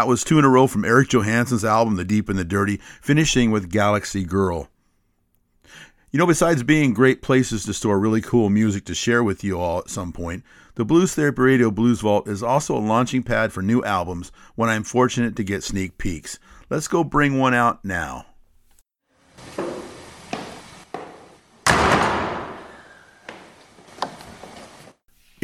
That 0.06 0.10
was 0.10 0.24
two 0.24 0.38
in 0.38 0.46
a 0.46 0.50
row 0.50 0.68
from 0.68 0.86
Eric 0.86 1.10
Johanson's 1.10 1.66
album, 1.66 1.96
The 1.96 2.04
Deep 2.04 2.30
and 2.30 2.38
the 2.38 2.46
Dirty, 2.46 2.78
finishing 3.02 3.50
with 3.50 3.72
Galaxy 3.72 4.24
Girl. 4.24 4.70
You 6.12 6.20
know, 6.20 6.28
besides 6.28 6.62
being 6.62 6.94
great 6.94 7.24
places 7.24 7.66
to 7.66 7.74
store 7.74 8.00
really 8.00 8.22
cool 8.22 8.52
music 8.52 8.86
to 8.86 8.94
share 8.94 9.24
with 9.24 9.44
you 9.44 9.60
all 9.60 9.80
at 9.80 9.90
some 9.90 10.12
point, 10.12 10.44
the 10.76 10.86
Blues 10.86 11.16
Therapy 11.16 11.42
Radio 11.42 11.72
Blues 11.72 12.02
Vault 12.02 12.28
is 12.28 12.44
also 12.44 12.78
a 12.78 12.86
launching 12.86 13.24
pad 13.24 13.52
for 13.52 13.64
new 13.64 13.84
albums 13.84 14.32
when 14.54 14.70
I'm 14.70 14.84
fortunate 14.84 15.36
to 15.38 15.44
get 15.44 15.64
sneak 15.64 15.98
peeks. 15.98 16.38
Let's 16.70 16.88
go 16.88 17.04
bring 17.04 17.40
one 17.40 17.56
out 17.56 17.84
now. 17.84 18.28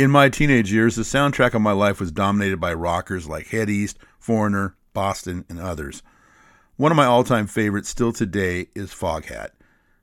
In 0.01 0.09
my 0.09 0.29
teenage 0.29 0.73
years, 0.73 0.95
the 0.95 1.03
soundtrack 1.03 1.53
of 1.53 1.61
my 1.61 1.73
life 1.73 1.99
was 1.99 2.11
dominated 2.11 2.59
by 2.59 2.73
rockers 2.73 3.29
like 3.29 3.49
Head 3.49 3.69
East, 3.69 3.99
Foreigner, 4.17 4.75
Boston, 4.95 5.45
and 5.47 5.59
others. 5.59 6.01
One 6.75 6.91
of 6.91 6.95
my 6.95 7.05
all 7.05 7.23
time 7.23 7.45
favorites 7.45 7.89
still 7.89 8.11
today 8.11 8.69
is 8.73 8.95
Foghat. 8.95 9.49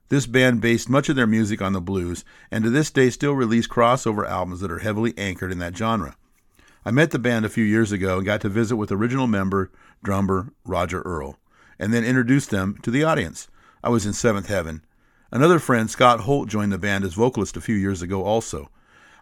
This 0.07 0.25
band 0.25 0.61
based 0.61 0.89
much 0.89 1.09
of 1.09 1.17
their 1.17 1.27
music 1.27 1.61
on 1.61 1.73
the 1.73 1.81
blues, 1.81 2.23
and 2.49 2.63
to 2.63 2.69
this 2.69 2.89
day 2.91 3.09
still 3.09 3.33
release 3.33 3.67
crossover 3.67 4.25
albums 4.25 4.61
that 4.61 4.71
are 4.71 4.79
heavily 4.79 5.13
anchored 5.17 5.51
in 5.51 5.59
that 5.59 5.75
genre. 5.75 6.15
I 6.85 6.91
met 6.91 7.11
the 7.11 7.19
band 7.19 7.43
a 7.43 7.49
few 7.49 7.65
years 7.65 7.91
ago 7.91 8.19
and 8.19 8.25
got 8.25 8.39
to 8.39 8.47
visit 8.47 8.77
with 8.77 8.93
original 8.93 9.27
member, 9.27 9.69
drummer 10.01 10.53
Roger 10.63 11.01
Earl, 11.01 11.37
and 11.77 11.93
then 11.93 12.05
introduced 12.05 12.51
them 12.51 12.77
to 12.83 12.89
the 12.89 13.03
audience. 13.03 13.49
I 13.83 13.89
was 13.89 14.05
in 14.05 14.13
seventh 14.13 14.47
heaven. 14.47 14.85
Another 15.29 15.59
friend, 15.59 15.89
Scott 15.89 16.21
Holt, 16.21 16.47
joined 16.47 16.71
the 16.71 16.77
band 16.77 17.03
as 17.03 17.15
vocalist 17.15 17.57
a 17.57 17.61
few 17.61 17.75
years 17.75 18.01
ago 18.01 18.23
also. 18.23 18.69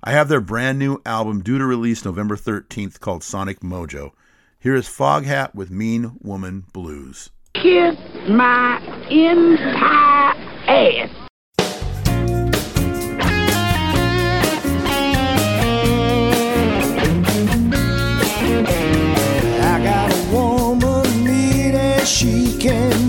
I 0.03 0.11
have 0.11 0.27
their 0.27 0.41
brand 0.41 0.77
new 0.77 1.01
album 1.05 1.41
due 1.41 1.57
to 1.57 1.65
release 1.65 2.05
November 2.05 2.35
13th 2.35 2.99
called 2.99 3.23
Sonic 3.23 3.61
Mojo. 3.61 4.11
Here 4.59 4.75
is 4.75 4.87
Foghat 4.87 5.55
with 5.55 5.71
Mean 5.71 6.17
Woman 6.21 6.65
Blues. 6.71 7.31
Kiss 7.55 7.97
my 8.29 8.79
entire 9.09 10.35
ass. 10.67 11.09
I 19.59 19.83
got 19.83 20.13
a 20.13 20.31
woman 20.31 21.23
mean 21.23 21.73
as 21.73 22.07
she 22.07 22.55
can 22.59 23.06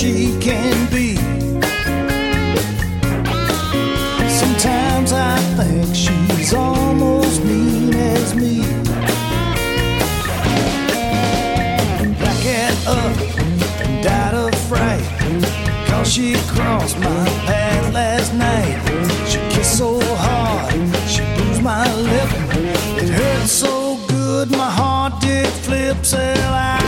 she 0.00 0.34
can 0.40 0.90
be. 0.90 1.14
Sometimes 4.30 5.12
I 5.12 5.36
think 5.58 5.94
she's 5.94 6.54
almost 6.54 7.44
mean 7.44 7.92
as 7.92 8.34
me. 8.34 8.62
I 12.18 12.32
get 12.42 12.74
up 12.86 13.14
and 13.82 14.02
died 14.02 14.32
of 14.32 14.54
fright. 14.70 15.04
Cause 15.86 16.10
she 16.10 16.32
crossed 16.48 16.98
my 17.00 17.26
path 17.44 17.92
last 17.92 18.32
night. 18.32 18.80
She 19.28 19.38
kissed 19.54 19.76
so 19.76 20.00
hard, 20.16 20.72
she 21.10 21.20
bruised 21.36 21.62
my 21.62 21.84
lip. 21.94 22.30
It 23.02 23.10
hurt 23.10 23.46
so 23.46 23.98
good, 24.08 24.50
my 24.50 24.70
heart 24.70 25.20
did 25.20 25.48
flip. 25.48 26.06
Said 26.06 26.38
I 26.38 26.79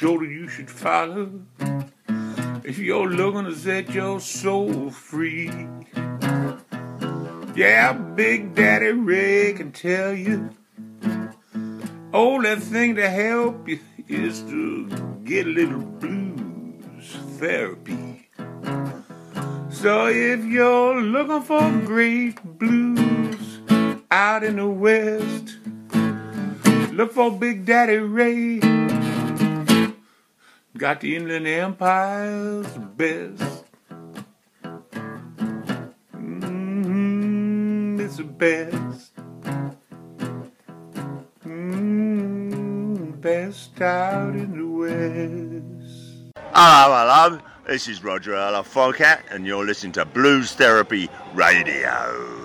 That 0.00 0.28
you 0.30 0.46
should 0.46 0.70
follow. 0.70 1.28
If 2.62 2.78
you're 2.78 3.08
looking 3.08 3.46
to 3.46 3.54
set 3.56 3.90
your 3.90 4.20
soul 4.20 4.90
free. 4.90 5.50
Yeah, 7.56 7.94
Big 8.14 8.54
Daddy 8.54 8.92
Ray 8.92 9.54
can 9.54 9.72
tell 9.72 10.12
you. 10.12 10.50
Only 12.12 12.56
thing 12.56 12.94
to 12.94 13.10
help 13.10 13.66
you 13.66 13.80
is 14.06 14.42
to 14.42 14.86
get 15.24 15.48
a 15.48 15.50
little 15.50 15.80
blues 15.80 17.16
therapy. 17.38 18.28
So 19.68 20.06
if 20.06 20.44
you're 20.44 21.00
looking 21.00 21.42
for 21.42 21.70
great 21.84 22.40
blues 22.56 23.60
out 24.12 24.44
in 24.44 24.56
the 24.56 24.68
West, 24.68 25.56
look 26.92 27.12
for 27.12 27.32
Big 27.32 27.66
Daddy 27.66 27.96
Ray. 27.96 28.60
Got 30.78 31.00
the 31.00 31.16
Inland 31.16 31.48
Empire's 31.48 32.68
best. 32.94 33.64
Mm, 36.14 37.98
it's 37.98 38.18
the 38.18 38.22
best. 38.22 39.10
Mm, 41.44 43.24
left 43.24 43.80
out 43.80 44.36
in 44.36 44.56
the 44.56 44.66
west. 44.68 46.46
Hello, 46.54 46.94
hello. 46.96 47.40
This 47.66 47.88
is 47.88 48.04
Roger 48.04 48.36
of 48.54 48.68
and 49.32 49.44
you're 49.44 49.66
listening 49.66 49.90
to 49.94 50.04
Blues 50.04 50.52
Therapy 50.52 51.10
Radio. 51.34 52.37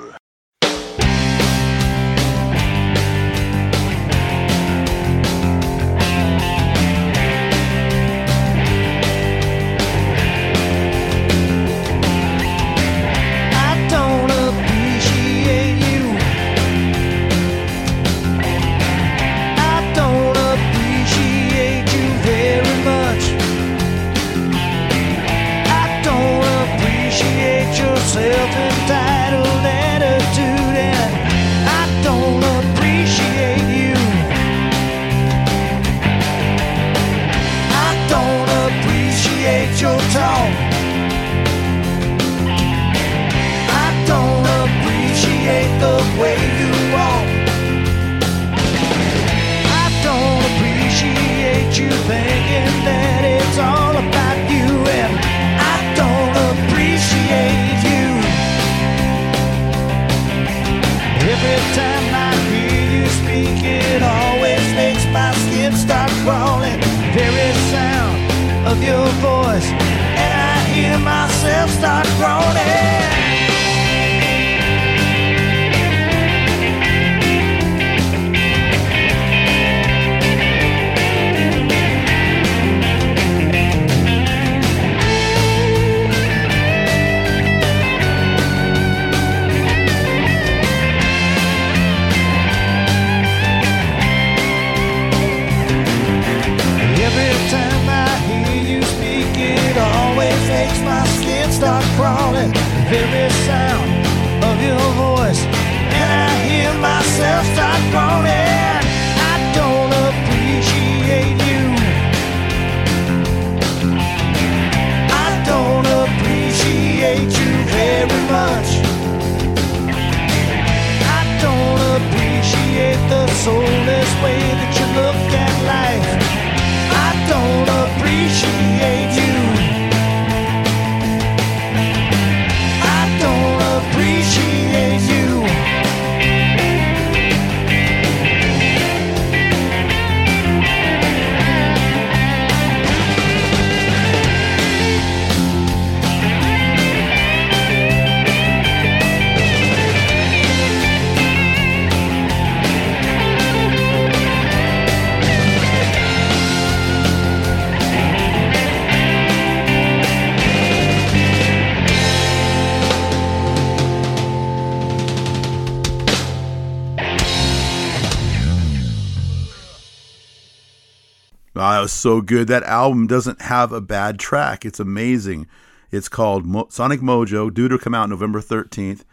So 172.04 172.20
good. 172.20 172.49
That 172.49 172.64
album 172.64 173.08
doesn't 173.08 173.41
have 173.43 173.72
a 173.72 173.80
bad 173.80 174.20
track. 174.20 174.66
It's 174.66 174.82
amazing. 174.82 175.47
It's 175.89 176.10
called 176.10 176.45
Mo- 176.45 176.68
Sonic 176.70 176.99
Mojo, 176.99 177.51
due 177.51 177.70
to 177.70 177.78
come 177.80 177.95
out 177.95 178.10
November 178.10 178.41
13th. 178.41 179.06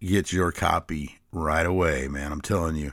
Get 0.00 0.32
your 0.32 0.52
copy 0.52 1.18
right 1.32 1.66
away, 1.66 2.06
man. 2.06 2.30
I'm 2.30 2.40
telling 2.40 2.76
you. 2.76 2.92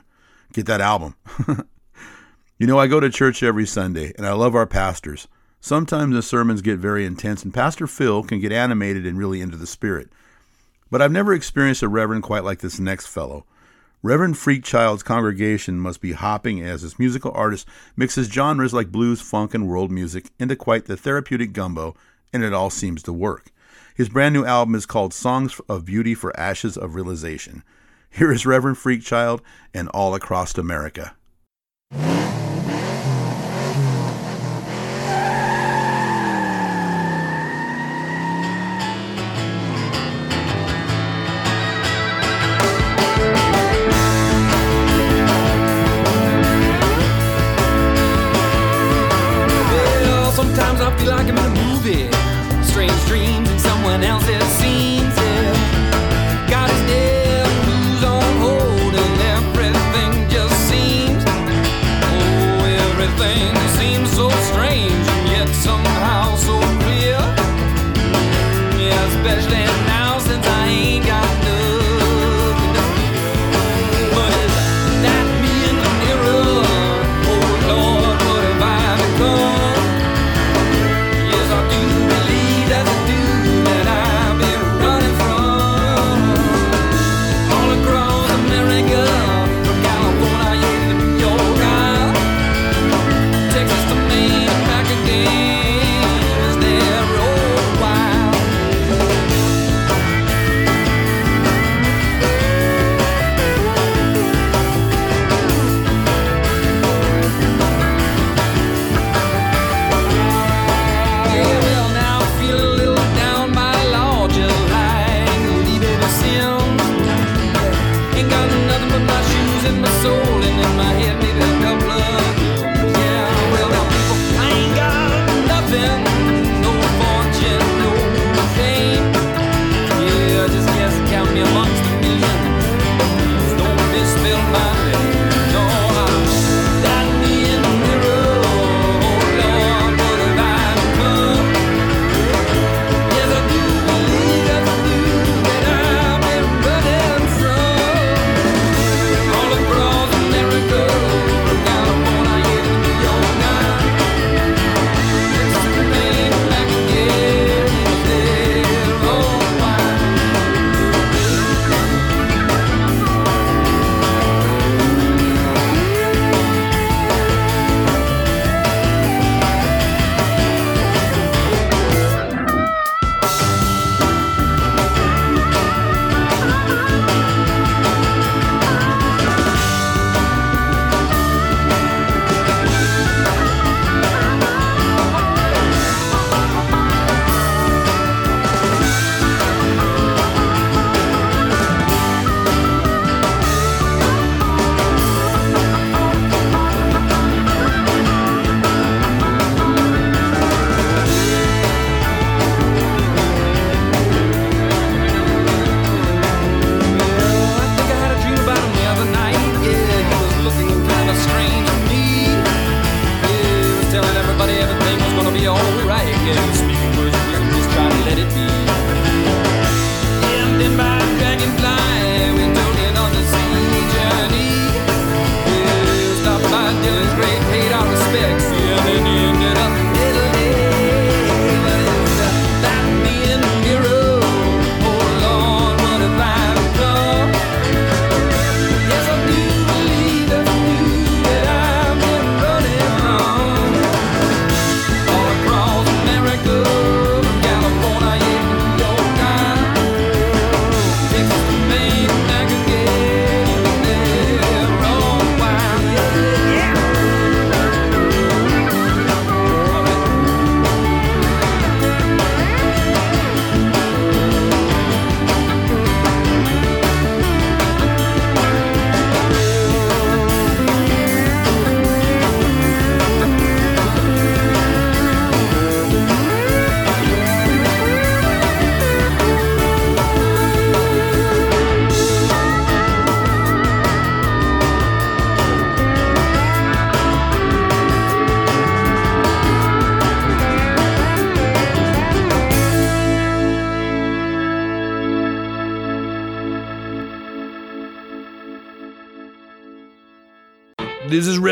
Get 0.52 0.66
that 0.66 0.80
album. 0.80 1.14
you 2.58 2.66
know, 2.66 2.80
I 2.80 2.88
go 2.88 2.98
to 2.98 3.08
church 3.08 3.44
every 3.44 3.64
Sunday, 3.64 4.12
and 4.18 4.26
I 4.26 4.32
love 4.32 4.56
our 4.56 4.66
pastors. 4.66 5.28
Sometimes 5.60 6.16
the 6.16 6.22
sermons 6.22 6.60
get 6.60 6.80
very 6.80 7.06
intense, 7.06 7.44
and 7.44 7.54
Pastor 7.54 7.86
Phil 7.86 8.24
can 8.24 8.40
get 8.40 8.50
animated 8.50 9.06
and 9.06 9.16
really 9.16 9.40
into 9.40 9.56
the 9.56 9.68
spirit. 9.68 10.08
But 10.90 11.00
I've 11.00 11.12
never 11.12 11.32
experienced 11.32 11.84
a 11.84 11.88
reverend 11.88 12.24
quite 12.24 12.42
like 12.42 12.58
this 12.58 12.80
next 12.80 13.06
fellow. 13.06 13.46
Reverend 14.04 14.34
Freakchild's 14.34 15.02
congregation 15.02 15.80
must 15.80 16.02
be 16.02 16.12
hopping 16.12 16.60
as 16.60 16.82
this 16.82 16.98
musical 16.98 17.32
artist 17.34 17.66
mixes 17.96 18.28
genres 18.28 18.74
like 18.74 18.92
blues, 18.92 19.22
funk, 19.22 19.54
and 19.54 19.66
world 19.66 19.90
music 19.90 20.26
into 20.38 20.56
quite 20.56 20.84
the 20.84 20.94
therapeutic 20.94 21.54
gumbo, 21.54 21.96
and 22.30 22.44
it 22.44 22.52
all 22.52 22.68
seems 22.68 23.02
to 23.04 23.14
work. 23.14 23.50
His 23.94 24.10
brand 24.10 24.34
new 24.34 24.44
album 24.44 24.74
is 24.74 24.84
called 24.84 25.14
Songs 25.14 25.58
of 25.70 25.86
Beauty 25.86 26.12
for 26.12 26.38
Ashes 26.38 26.76
of 26.76 26.94
Realization. 26.94 27.62
Here 28.10 28.30
is 28.30 28.44
Reverend 28.44 28.76
Freakchild 28.76 29.40
and 29.72 29.88
All 29.94 30.14
Across 30.14 30.58
America. 30.58 31.16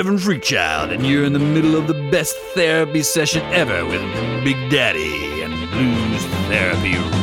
Reverend 0.02 0.18
Freakchild, 0.18 0.92
and 0.92 1.06
you're 1.06 1.24
in 1.24 1.32
the 1.32 1.38
middle 1.38 1.76
of 1.76 1.86
the 1.86 1.94
best 2.10 2.36
therapy 2.56 3.04
session 3.04 3.40
ever 3.52 3.86
with 3.86 4.02
Big 4.42 4.56
Daddy 4.68 5.42
and 5.42 5.52
Blues 5.70 6.24
Therapy. 6.48 7.21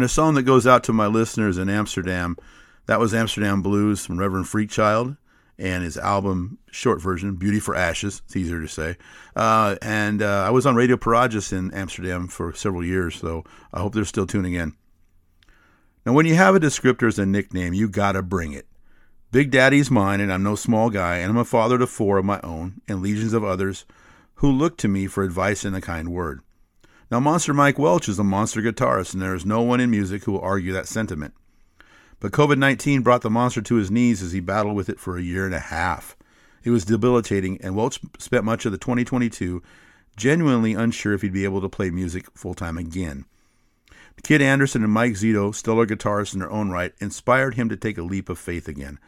In 0.00 0.04
a 0.04 0.08
song 0.08 0.32
that 0.36 0.44
goes 0.44 0.66
out 0.66 0.82
to 0.84 0.94
my 0.94 1.08
listeners 1.08 1.58
in 1.58 1.68
Amsterdam, 1.68 2.38
that 2.86 2.98
was 2.98 3.12
Amsterdam 3.12 3.60
Blues 3.60 4.06
from 4.06 4.18
Reverend 4.18 4.46
Freakchild 4.46 5.18
and 5.58 5.84
his 5.84 5.98
album 5.98 6.56
short 6.70 7.02
version, 7.02 7.34
Beauty 7.34 7.60
for 7.60 7.76
Ashes. 7.76 8.22
It's 8.24 8.34
easier 8.34 8.62
to 8.62 8.66
say. 8.66 8.96
Uh, 9.36 9.76
and 9.82 10.22
uh, 10.22 10.44
I 10.46 10.48
was 10.48 10.64
on 10.64 10.74
Radio 10.74 10.96
Paragus 10.96 11.52
in 11.52 11.70
Amsterdam 11.74 12.28
for 12.28 12.54
several 12.54 12.82
years, 12.82 13.16
so 13.16 13.44
I 13.74 13.80
hope 13.80 13.92
they're 13.92 14.06
still 14.06 14.26
tuning 14.26 14.54
in. 14.54 14.72
Now, 16.06 16.14
when 16.14 16.24
you 16.24 16.34
have 16.34 16.54
a 16.54 16.60
descriptor 16.60 17.06
as 17.06 17.18
a 17.18 17.26
nickname, 17.26 17.74
you 17.74 17.86
gotta 17.86 18.22
bring 18.22 18.54
it. 18.54 18.66
Big 19.30 19.50
Daddy's 19.50 19.90
mine, 19.90 20.22
and 20.22 20.32
I'm 20.32 20.42
no 20.42 20.54
small 20.54 20.88
guy, 20.88 21.18
and 21.18 21.30
I'm 21.30 21.36
a 21.36 21.44
father 21.44 21.76
to 21.76 21.86
four 21.86 22.16
of 22.16 22.24
my 22.24 22.40
own 22.42 22.80
and 22.88 23.02
legions 23.02 23.34
of 23.34 23.44
others 23.44 23.84
who 24.36 24.50
look 24.50 24.78
to 24.78 24.88
me 24.88 25.06
for 25.06 25.24
advice 25.24 25.62
and 25.62 25.76
a 25.76 25.82
kind 25.82 26.08
word. 26.08 26.40
Now, 27.10 27.18
Monster 27.18 27.52
Mike 27.52 27.76
Welch 27.76 28.08
is 28.08 28.20
a 28.20 28.24
monster 28.24 28.62
guitarist, 28.62 29.14
and 29.14 29.20
there 29.20 29.34
is 29.34 29.44
no 29.44 29.62
one 29.62 29.80
in 29.80 29.90
music 29.90 30.22
who 30.22 30.32
will 30.32 30.40
argue 30.42 30.72
that 30.72 30.86
sentiment. 30.86 31.34
But 32.20 32.30
COVID 32.30 32.56
19 32.56 33.02
brought 33.02 33.22
the 33.22 33.30
monster 33.30 33.60
to 33.62 33.74
his 33.74 33.90
knees 33.90 34.22
as 34.22 34.30
he 34.30 34.38
battled 34.38 34.76
with 34.76 34.88
it 34.88 35.00
for 35.00 35.16
a 35.16 35.22
year 35.22 35.44
and 35.44 35.54
a 35.54 35.58
half. 35.58 36.16
It 36.62 36.70
was 36.70 36.84
debilitating, 36.84 37.58
and 37.62 37.74
Welch 37.74 37.98
spent 38.18 38.44
much 38.44 38.64
of 38.64 38.70
the 38.70 38.78
2022 38.78 39.60
genuinely 40.16 40.74
unsure 40.74 41.14
if 41.14 41.22
he'd 41.22 41.32
be 41.32 41.44
able 41.44 41.60
to 41.62 41.68
play 41.68 41.90
music 41.90 42.26
full 42.36 42.54
time 42.54 42.78
again. 42.78 43.24
Kid 44.22 44.42
Anderson 44.42 44.84
and 44.84 44.92
Mike 44.92 45.14
Zito, 45.14 45.52
stellar 45.52 45.86
guitarists 45.86 46.34
in 46.34 46.40
their 46.40 46.50
own 46.50 46.70
right, 46.70 46.92
inspired 47.00 47.54
him 47.54 47.68
to 47.70 47.76
take 47.76 47.98
a 47.98 48.02
leap 48.02 48.28
of 48.28 48.38
faith 48.38 48.68
again. 48.68 49.00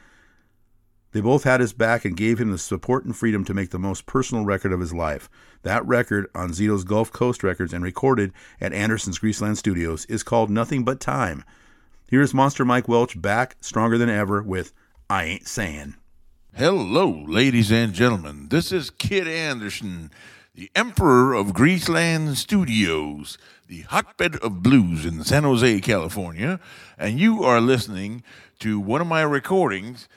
They 1.12 1.20
both 1.20 1.44
had 1.44 1.60
his 1.60 1.74
back 1.74 2.04
and 2.04 2.16
gave 2.16 2.40
him 2.40 2.50
the 2.50 2.58
support 2.58 3.04
and 3.04 3.14
freedom 3.14 3.44
to 3.44 3.54
make 3.54 3.70
the 3.70 3.78
most 3.78 4.06
personal 4.06 4.44
record 4.44 4.72
of 4.72 4.80
his 4.80 4.94
life. 4.94 5.28
That 5.62 5.86
record, 5.86 6.28
on 6.34 6.50
Zito's 6.50 6.82
Gulf 6.82 7.12
Coast 7.12 7.44
Records 7.44 7.72
and 7.72 7.84
recorded 7.84 8.32
at 8.60 8.72
Anderson's 8.72 9.20
Greaseland 9.20 9.56
Studios, 9.56 10.04
is 10.06 10.24
called 10.24 10.50
Nothing 10.50 10.84
But 10.84 10.98
Time. 10.98 11.44
Here's 12.10 12.34
Monster 12.34 12.64
Mike 12.64 12.88
Welch 12.88 13.20
back, 13.20 13.56
stronger 13.60 13.96
than 13.96 14.10
ever, 14.10 14.42
with 14.42 14.72
I 15.08 15.24
Ain't 15.24 15.46
Saying. 15.46 15.94
Hello, 16.54 17.24
ladies 17.28 17.70
and 17.70 17.92
gentlemen. 17.92 18.48
This 18.50 18.72
is 18.72 18.90
Kid 18.90 19.28
Anderson, 19.28 20.10
the 20.52 20.68
Emperor 20.74 21.32
of 21.32 21.52
Greaseland 21.52 22.34
Studios, 22.36 23.38
the 23.68 23.82
hotbed 23.82 24.36
of 24.36 24.64
blues 24.64 25.06
in 25.06 25.22
San 25.22 25.44
Jose, 25.44 25.80
California, 25.80 26.58
and 26.98 27.20
you 27.20 27.44
are 27.44 27.60
listening 27.60 28.24
to 28.58 28.80
one 28.80 29.00
of 29.00 29.06
my 29.06 29.22
recordings 29.22 30.08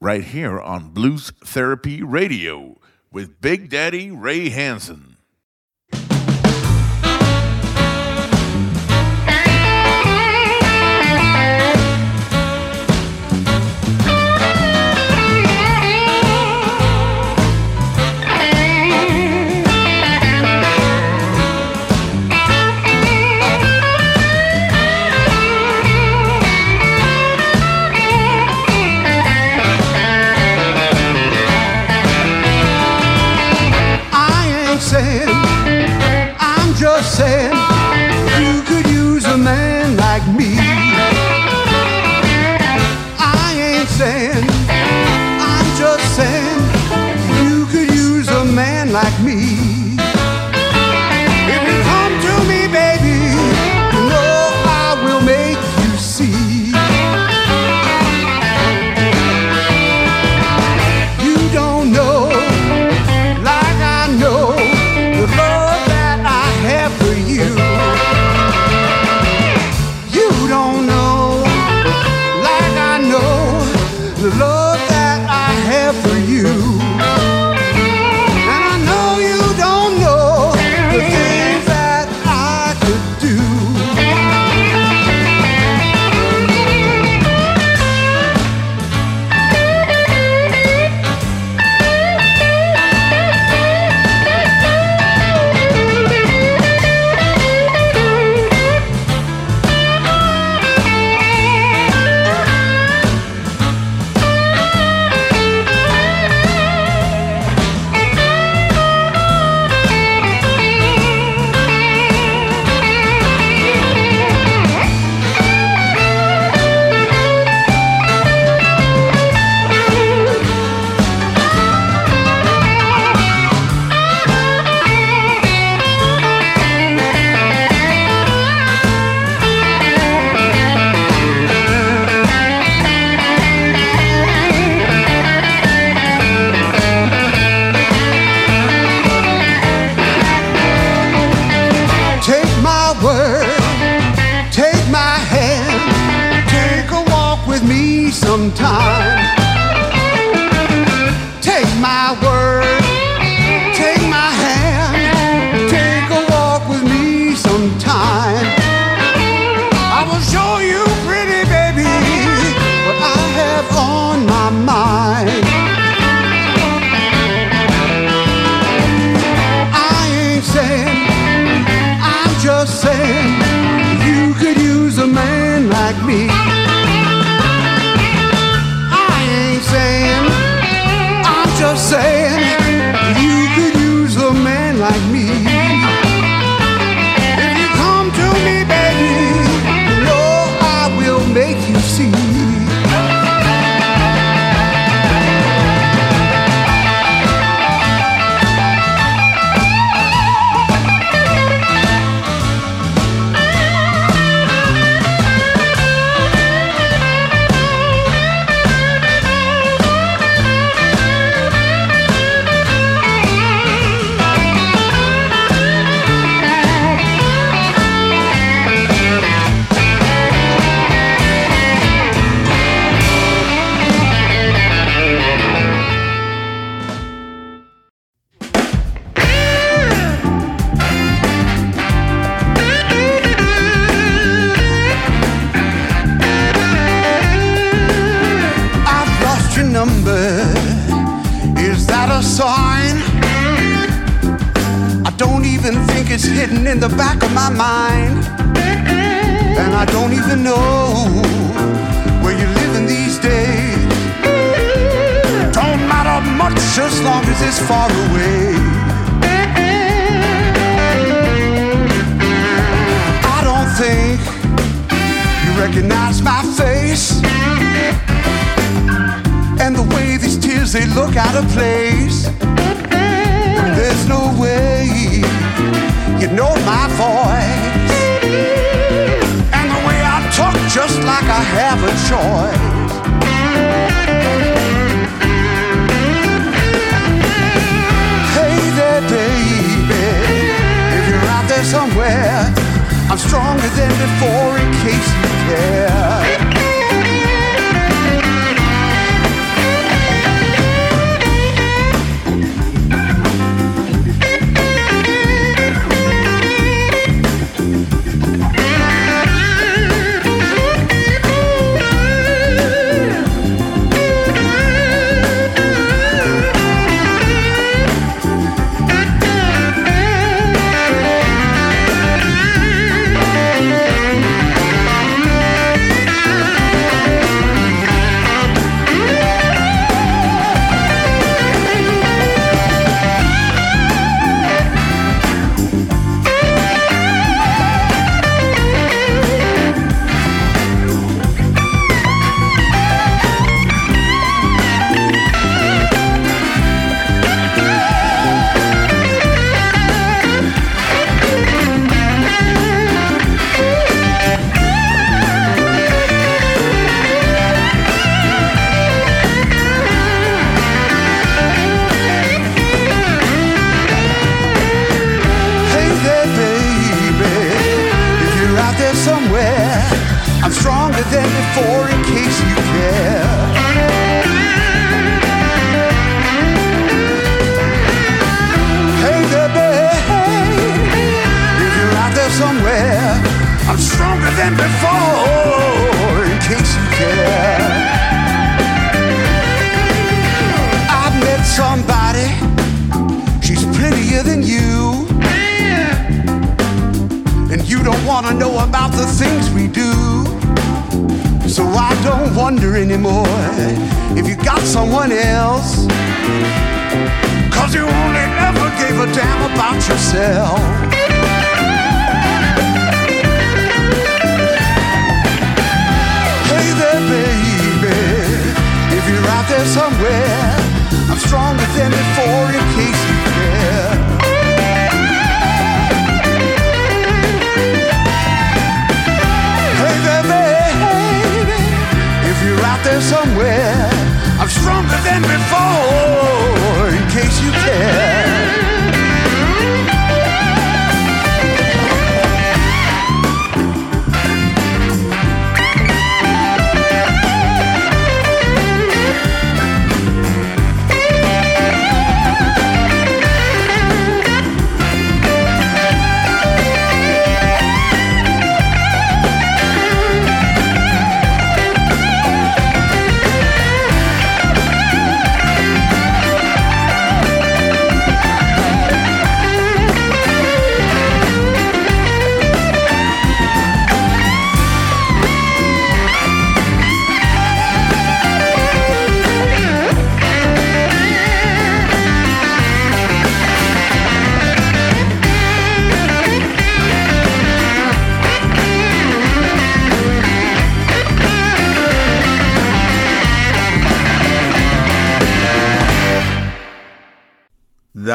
right 0.00 0.22
here 0.24 0.60
on 0.60 0.90
Blues 0.90 1.32
Therapy 1.44 2.02
Radio 2.02 2.78
with 3.14 3.40
Big 3.40 3.70
Daddy 3.70 4.10
Ray 4.10 4.48
Hansen. 4.48 5.13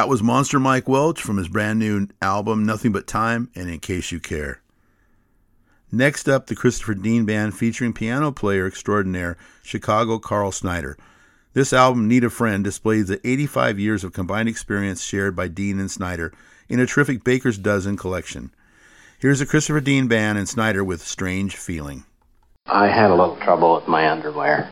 Was 0.10 0.24
Monster 0.24 0.60
Mike 0.60 0.90
Welch 0.90 1.22
from 1.22 1.38
his 1.38 1.48
brand 1.48 1.78
new 1.78 2.08
album 2.20 2.66
Nothing 2.66 2.92
But 2.92 3.06
Time 3.06 3.52
and 3.54 3.70
In 3.70 3.80
Case 3.80 4.12
You 4.12 4.20
Care. 4.20 4.60
Next 5.92 6.28
up, 6.28 6.48
the 6.48 6.56
Christopher 6.56 6.96
Dean 6.96 7.26
Band 7.26 7.56
featuring 7.56 7.94
piano 7.94 8.32
player 8.32 8.66
extraordinaire 8.66 9.38
Chicago 9.62 10.18
Carl 10.18 10.52
Snyder. 10.52 10.98
This 11.54 11.74
album, 11.74 12.08
Need 12.08 12.24
a 12.24 12.32
Friend, 12.32 12.64
displays 12.64 13.08
the 13.08 13.22
85 13.24 13.78
years 13.78 14.04
of 14.04 14.12
combined 14.12 14.50
experience 14.50 15.04
shared 15.04 15.36
by 15.36 15.48
Dean 15.48 15.80
and 15.80 15.92
Snyder 15.92 16.34
in 16.68 16.80
a 16.80 16.88
terrific 16.88 17.24
Baker's 17.24 17.60
Dozen 17.60 17.96
collection. 17.96 18.50
Here's 19.20 19.38
the 19.38 19.46
Christopher 19.46 19.80
Dean 19.80 20.08
Band 20.08 20.40
and 20.40 20.50
Snyder 20.50 20.84
with 20.84 21.06
Strange 21.06 21.56
Feeling. 21.56 22.04
I 22.66 22.88
had 22.88 23.12
a 23.12 23.16
little 23.16 23.36
trouble 23.36 23.76
with 23.76 23.88
my 23.88 24.10
underwear. 24.10 24.72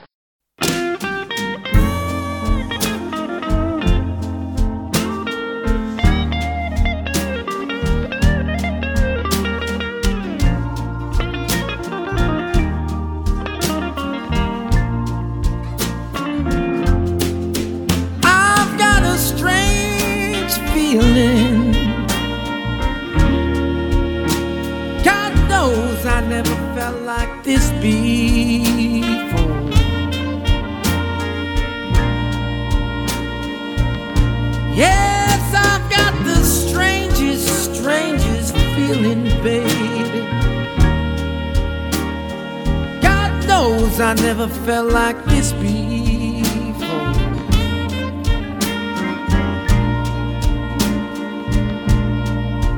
Never 44.37 44.53
felt 44.65 44.91
like 44.91 45.17
this 45.25 45.51
before. 45.53 45.67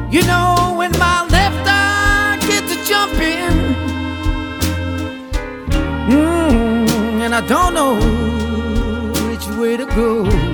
You 0.10 0.23
know, 0.23 0.76
when 0.77 0.91
my 0.91 1.27
left 1.27 1.68
eye 1.68 2.38
gets 2.48 2.73
to 2.73 2.77
jumping, 2.88 3.76
mm, 6.07 7.22
and 7.23 7.36
I 7.36 7.41
don't 7.45 7.73
know 7.73 7.95
which 9.30 9.45
way 9.57 9.76
to 9.76 9.86
go. 9.86 10.48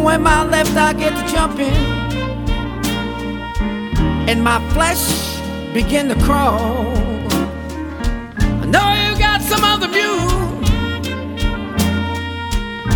Know 0.00 0.06
when 0.06 0.22
my 0.22 0.44
left 0.44 0.74
eye 0.76 0.94
get 0.94 1.12
to 1.14 1.32
jumping 1.32 1.74
and 4.30 4.42
my 4.42 4.58
flesh 4.70 5.04
begin 5.74 6.08
to 6.08 6.14
crawl. 6.24 6.86
I 8.62 8.66
know 8.66 8.86
you 9.02 9.18
got 9.18 9.42
some 9.42 9.62
other 9.62 9.88
view 9.88 10.16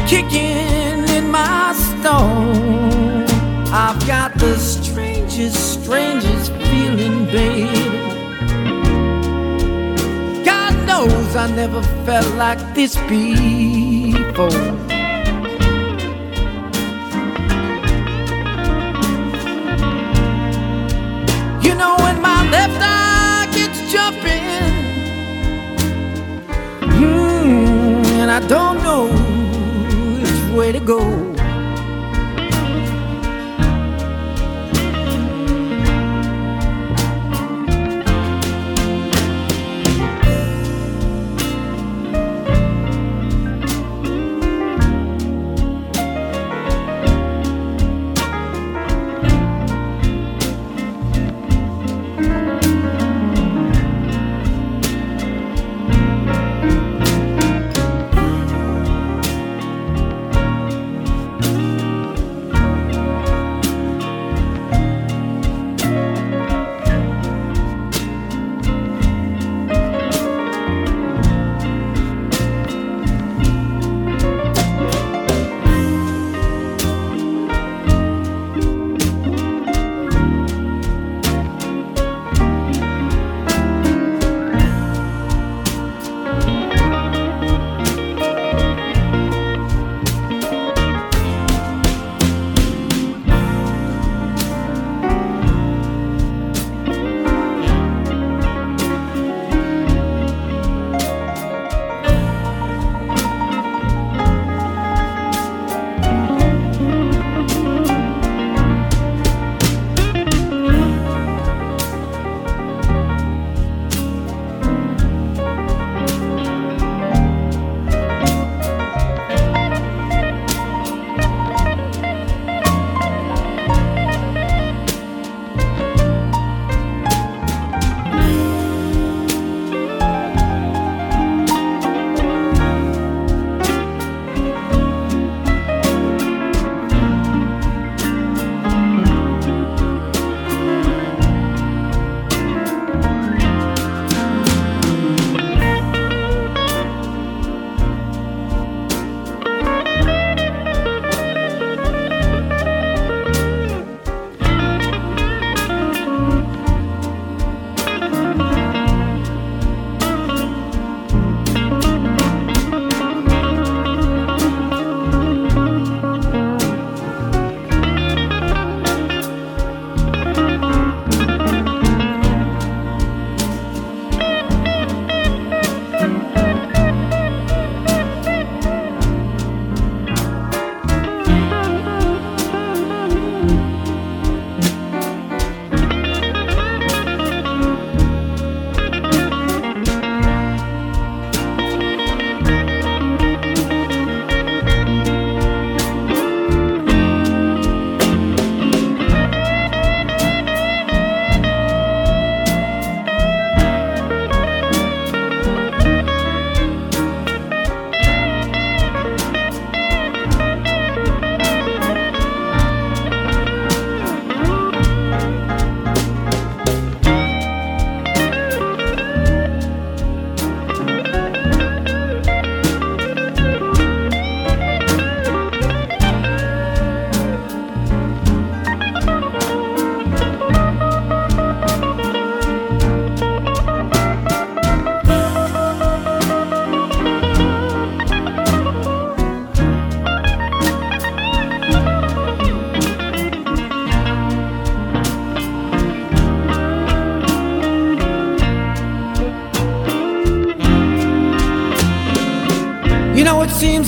kicking 0.07 1.07
in 1.17 1.31
my 1.31 1.75
stone. 1.75 3.25
I've 3.69 4.01
got 4.07 4.35
the 4.39 4.57
strangest, 4.57 5.83
strangest 5.83 6.53
feeling, 6.53 7.27
baby. 7.27 7.69
God 10.45 10.75
knows 10.87 11.37
I 11.37 11.51
never 11.55 11.83
felt 12.07 12.35
like 12.37 12.75
this 12.75 12.97
before. 13.09 14.94
Left 22.51 22.81
eye 22.81 23.49
gets 23.53 23.81
jumping, 23.93 24.73
mm, 26.81 28.05
and 28.21 28.31
I 28.31 28.41
don't 28.47 28.83
know 28.83 29.09
which 30.21 30.57
way 30.57 30.73
to 30.73 30.81
go. 30.81 31.34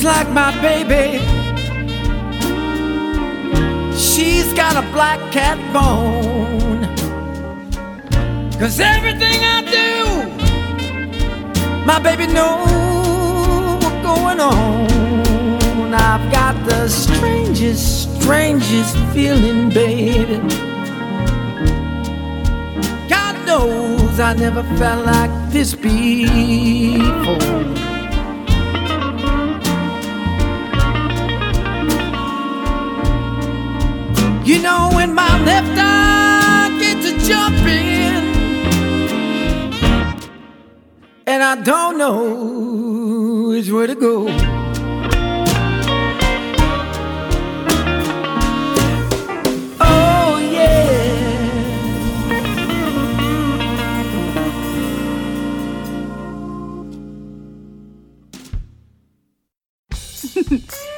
Like 0.07 0.31
my 0.31 0.53
baby, 0.63 1.19
she's 3.97 4.53
got 4.55 4.77
a 4.77 4.83
black 4.93 5.19
cat 5.33 5.59
bone. 5.73 6.87
Cause 8.57 8.79
everything 8.79 9.43
I 9.43 9.63
do, 9.79 10.29
my 11.85 11.99
baby 11.99 12.29
knows 12.33 13.83
what's 13.83 14.03
going 14.07 14.39
on. 14.39 15.93
I've 15.93 16.31
got 16.31 16.55
the 16.69 16.89
strangest, 16.89 18.21
strangest 18.21 18.97
feeling, 19.13 19.71
baby. 19.71 20.39
God 23.09 23.35
knows 23.45 24.21
I 24.21 24.35
never 24.35 24.63
felt 24.79 25.05
like 25.05 25.33
this 25.51 25.75
before. 25.75 27.86
Know 43.87 43.93
which 43.95 44.01
way 44.01 44.01
to 44.01 44.01
go. 44.01 44.27
Oh, 49.81 50.39
yeah. 50.53 51.13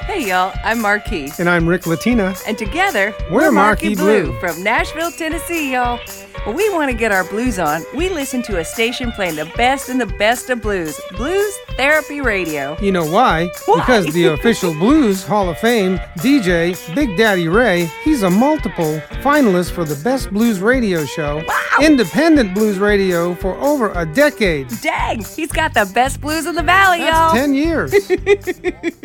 Hey 0.06 0.28
y'all, 0.28 0.52
I'm 0.64 0.80
Markey. 0.80 1.28
And 1.38 1.48
I'm 1.48 1.68
Rick 1.68 1.86
Latina. 1.86 2.34
And 2.46 2.56
together, 2.56 3.14
We're 3.30 3.52
Markey 3.52 3.94
Blue. 3.94 4.32
from 4.40 4.62
Nashville, 4.62 5.10
Tennessee, 5.12 5.72
y'all. 5.74 6.00
When 6.44 6.56
we 6.56 6.68
want 6.70 6.90
to 6.90 6.96
get 6.96 7.12
our 7.12 7.24
blues 7.24 7.58
on, 7.58 7.84
we 7.94 8.08
listen 8.08 8.42
to 8.44 8.58
a 8.58 8.64
station 8.64 9.12
playing 9.12 9.36
the 9.36 9.44
best 9.56 9.90
and 9.90 10.00
the 10.00 10.06
best 10.06 10.48
of 10.48 10.62
blues, 10.62 10.98
Blues 11.16 11.54
Therapy 11.78 12.20
Radio. 12.20 12.76
You 12.80 12.90
know 12.90 13.04
why? 13.08 13.48
Because 13.64 14.12
the 14.12 14.26
official 14.26 14.74
Blues 14.74 15.24
Hall 15.24 15.48
of 15.48 15.58
Fame 15.58 15.98
DJ, 16.18 16.74
Big 16.92 17.16
Daddy 17.16 17.46
Ray, 17.46 17.84
he's 18.02 18.24
a 18.24 18.30
multiple 18.30 18.98
finalist 19.22 19.70
for 19.70 19.84
the 19.84 19.94
Best 20.02 20.32
Blues 20.32 20.58
Radio 20.58 21.04
Show, 21.04 21.40
independent 21.80 22.52
blues 22.52 22.80
radio 22.80 23.32
for 23.36 23.54
over 23.58 23.92
a 23.92 24.04
decade. 24.04 24.66
Dang, 24.82 25.22
he's 25.22 25.52
got 25.52 25.72
the 25.72 25.88
best 25.94 26.20
blues 26.20 26.46
in 26.46 26.56
the 26.56 26.64
valley, 26.64 26.98
That's 26.98 27.14
y'all. 27.16 27.32
10 27.32 27.54
years. 27.54 27.92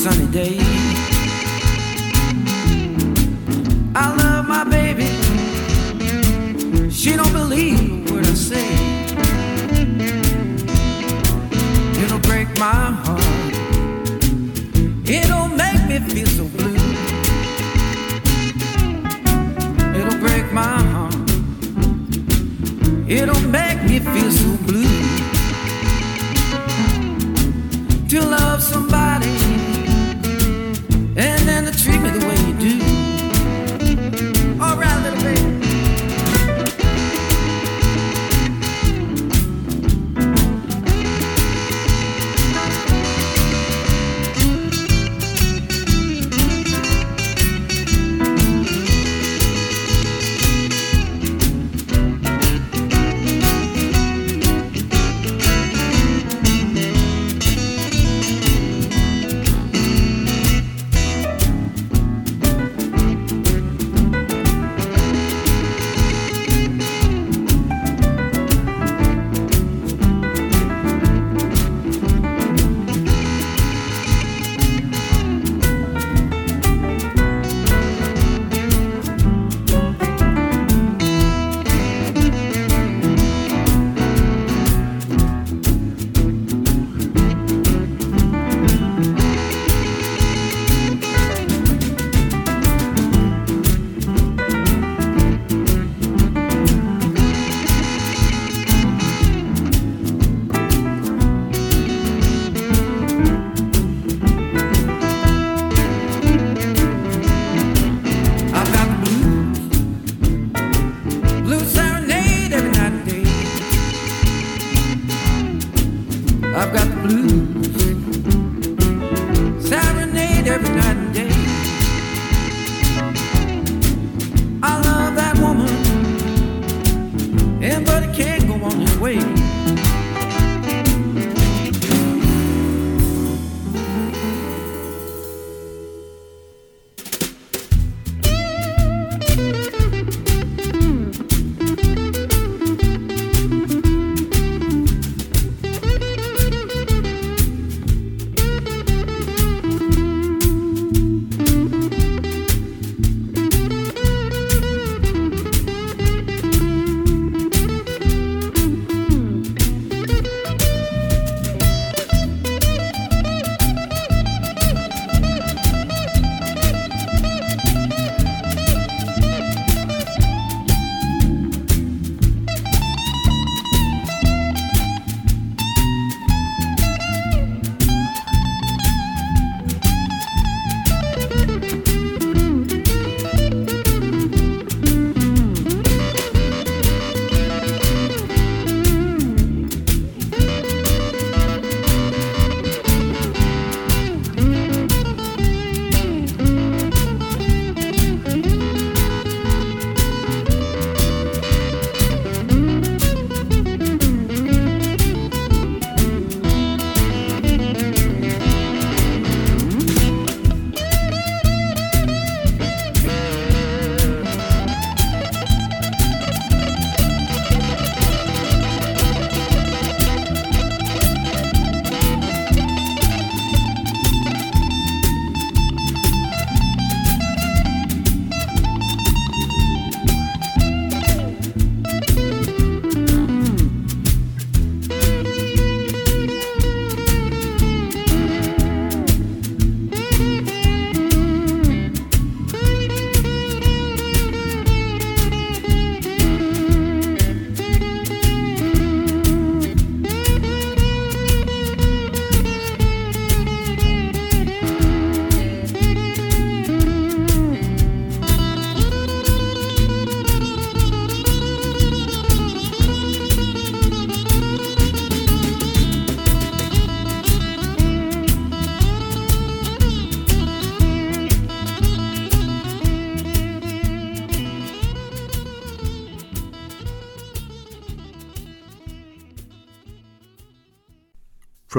sunny 0.00 0.24
day. 0.32 0.69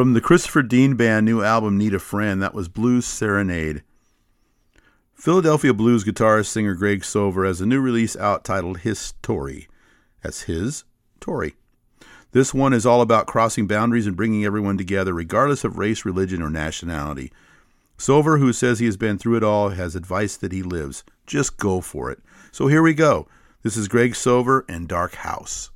From 0.01 0.13
the 0.13 0.19
Christopher 0.19 0.63
Dean 0.63 0.95
Band 0.95 1.27
new 1.27 1.43
album 1.43 1.77
Need 1.77 1.93
a 1.93 1.99
Friend, 1.99 2.41
that 2.41 2.55
was 2.55 2.67
Blues 2.67 3.05
Serenade. 3.05 3.83
Philadelphia 5.13 5.75
blues 5.75 6.03
guitarist 6.03 6.47
singer 6.47 6.73
Greg 6.73 7.01
Sover 7.01 7.45
has 7.45 7.61
a 7.61 7.67
new 7.67 7.79
release 7.79 8.15
out 8.15 8.43
titled 8.43 8.79
His 8.79 9.13
Tory. 9.21 9.67
That's 10.23 10.41
his 10.41 10.85
Tory. 11.19 11.53
This 12.31 12.51
one 12.51 12.73
is 12.73 12.83
all 12.83 13.01
about 13.01 13.27
crossing 13.27 13.67
boundaries 13.67 14.07
and 14.07 14.17
bringing 14.17 14.43
everyone 14.43 14.75
together, 14.75 15.13
regardless 15.13 15.63
of 15.63 15.77
race, 15.77 16.03
religion, 16.03 16.41
or 16.41 16.49
nationality. 16.49 17.31
Sover, 17.99 18.39
who 18.39 18.53
says 18.53 18.79
he 18.79 18.87
has 18.87 18.97
been 18.97 19.19
through 19.19 19.37
it 19.37 19.43
all, 19.43 19.69
has 19.69 19.95
advice 19.95 20.35
that 20.35 20.51
he 20.51 20.63
lives. 20.63 21.03
Just 21.27 21.57
go 21.57 21.79
for 21.79 22.09
it. 22.09 22.17
So 22.51 22.65
here 22.65 22.81
we 22.81 22.95
go. 22.95 23.27
This 23.61 23.77
is 23.77 23.87
Greg 23.87 24.13
Sover 24.13 24.63
and 24.67 24.87
Dark 24.87 25.13
House. 25.13 25.69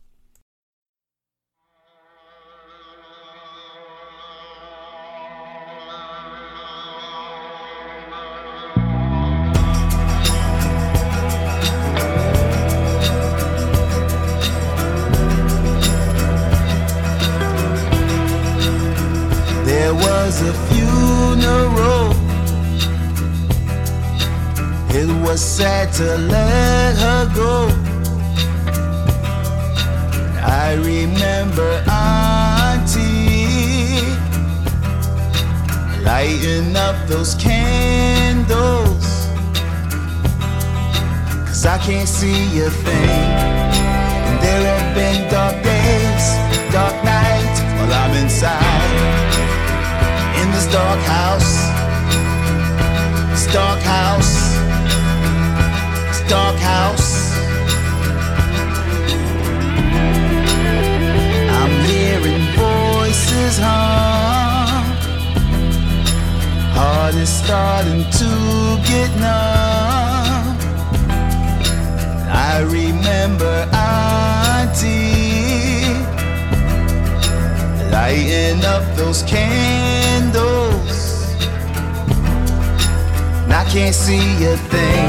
Was 20.26 20.42
a 20.42 20.54
funeral. 20.70 22.10
It 24.90 25.08
was 25.24 25.40
sad 25.40 25.94
to 25.94 26.18
let 26.18 26.96
her 26.98 27.24
go. 27.36 27.68
I 30.42 30.74
remember 30.92 31.70
Auntie 31.88 33.06
lighting 36.04 36.76
up 36.76 36.96
those 37.08 37.36
candles. 37.36 39.06
Cause 41.46 41.66
I 41.68 41.78
can't 41.86 42.10
see 42.10 42.62
a 42.62 42.72
thing. 42.72 43.30
And 44.28 44.38
there 44.44 44.64
have 44.74 44.96
been 44.96 45.30
dark 45.30 45.56
days, 45.64 46.26
dark 46.74 46.96
nights 47.04 47.60
while 47.78 47.94
I'm 47.94 48.16
inside 48.24 49.15
dark 50.72 51.00
house. 51.02 51.52
This 53.32 53.48
dark 53.54 53.80
house. 53.82 54.56
This 56.08 56.22
dark 56.30 56.58
house. 56.58 57.36
I'm 61.58 61.74
hearing 61.86 62.44
voices 62.56 63.58
hum. 63.60 64.86
Heart 66.76 67.16
is 67.16 67.30
starting 67.30 68.04
to 68.22 68.32
get 68.90 69.10
numb. 69.20 70.58
I 72.28 72.62
remember 72.62 73.68
Auntie 73.74 75.06
lighting 77.92 78.64
up 78.66 78.84
those 78.96 79.24
candles. 79.24 80.55
And 83.46 83.54
I 83.54 83.64
can't 83.70 83.94
see 83.94 84.26
a 84.44 84.58
thing. 84.74 85.06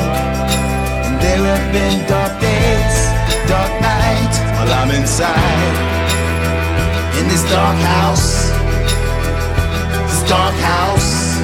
And 1.09 1.17
there 1.25 1.41
have 1.41 1.73
been 1.73 2.07
dark 2.07 2.39
days, 2.39 2.97
dark 3.49 3.73
nights 3.81 4.39
while 4.57 4.73
I'm 4.77 4.91
inside 4.93 5.77
in 7.17 7.29
this 7.29 7.49
dark 7.49 7.79
house. 7.97 8.53
This 10.11 10.23
dark 10.29 10.55
house. 10.61 11.41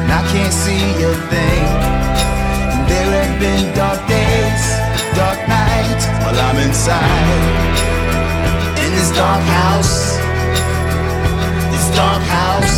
And 0.00 0.10
I 0.10 0.22
can't 0.32 0.52
see 0.64 0.80
a 1.04 1.12
thing. 1.28 1.64
And 2.72 2.88
there 2.88 3.10
have 3.20 3.36
been 3.38 3.68
dark 3.76 4.00
days, 4.08 4.62
dark 5.12 5.40
nights 5.46 6.06
while 6.24 6.38
I'm 6.40 6.56
inside 6.56 7.68
in 8.80 8.90
this 8.96 9.12
dark 9.12 9.44
house. 9.60 10.16
This 11.68 11.86
dark 11.94 12.22
house, 12.32 12.76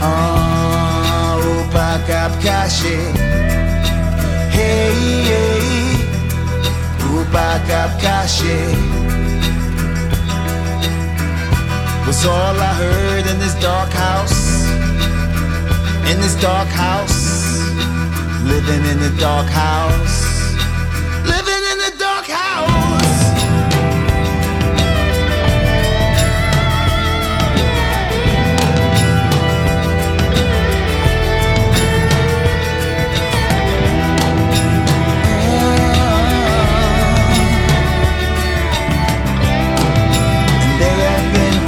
Ah, 0.00 1.38
upakapkashe. 1.56 2.96
Hey, 4.50 4.92
hey, 5.30 5.56
upakapkashe. 7.14 8.56
was 12.06 12.24
all 12.24 12.56
I 12.56 12.74
heard 12.74 13.26
in 13.26 13.38
this 13.40 13.54
dark 13.60 13.90
house. 13.90 14.66
In 16.10 16.20
this 16.20 16.36
dark 16.40 16.68
house, 16.68 17.58
living 18.44 18.84
in 18.92 19.00
the 19.00 19.10
dark 19.18 19.48
house, 19.48 20.35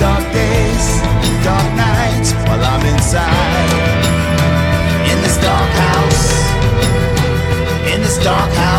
dark 0.00 0.32
days, 0.32 0.86
dark 1.44 1.68
nights 1.76 2.32
while 2.46 2.64
I'm 2.64 2.84
inside 2.94 3.70
in 5.10 5.22
this 5.22 5.36
dark 5.38 5.70
house. 5.86 6.24
In 7.92 8.00
this 8.00 8.18
dark 8.24 8.52
house. 8.52 8.77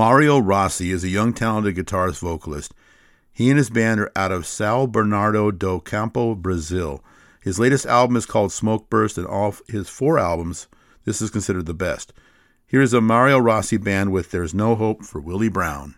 Mario 0.00 0.38
Rossi 0.38 0.92
is 0.92 1.04
a 1.04 1.10
young, 1.10 1.34
talented 1.34 1.76
guitarist 1.76 2.20
vocalist. 2.20 2.72
He 3.34 3.50
and 3.50 3.58
his 3.58 3.68
band 3.68 4.00
are 4.00 4.10
out 4.16 4.32
of 4.32 4.46
Sao 4.46 4.86
Bernardo 4.86 5.50
do 5.50 5.78
Campo, 5.78 6.34
Brazil. 6.34 7.04
His 7.42 7.58
latest 7.58 7.84
album 7.84 8.16
is 8.16 8.24
called 8.24 8.50
Smoke 8.50 8.88
Burst, 8.88 9.18
and 9.18 9.26
all 9.26 9.54
his 9.68 9.90
four 9.90 10.18
albums, 10.18 10.68
this 11.04 11.20
is 11.20 11.28
considered 11.28 11.66
the 11.66 11.74
best. 11.74 12.14
Here 12.66 12.80
is 12.80 12.94
a 12.94 13.02
Mario 13.02 13.36
Rossi 13.36 13.76
band 13.76 14.10
with 14.10 14.30
There's 14.30 14.54
No 14.54 14.74
Hope 14.74 15.04
for 15.04 15.20
Willie 15.20 15.50
Brown. 15.50 15.96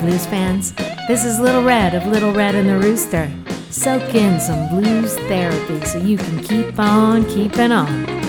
blues 0.00 0.26
fans. 0.26 0.72
This 1.08 1.24
is 1.24 1.38
Little 1.38 1.62
Red 1.62 1.94
of 1.94 2.06
Little 2.06 2.32
Red 2.32 2.54
and 2.54 2.68
the 2.68 2.78
Rooster. 2.78 3.30
Soak 3.70 4.14
in 4.14 4.40
some 4.40 4.68
blues 4.68 5.14
therapy 5.28 5.84
so 5.84 5.98
you 5.98 6.16
can 6.16 6.42
keep 6.42 6.78
on 6.78 7.24
keeping 7.26 7.70
on. 7.70 8.19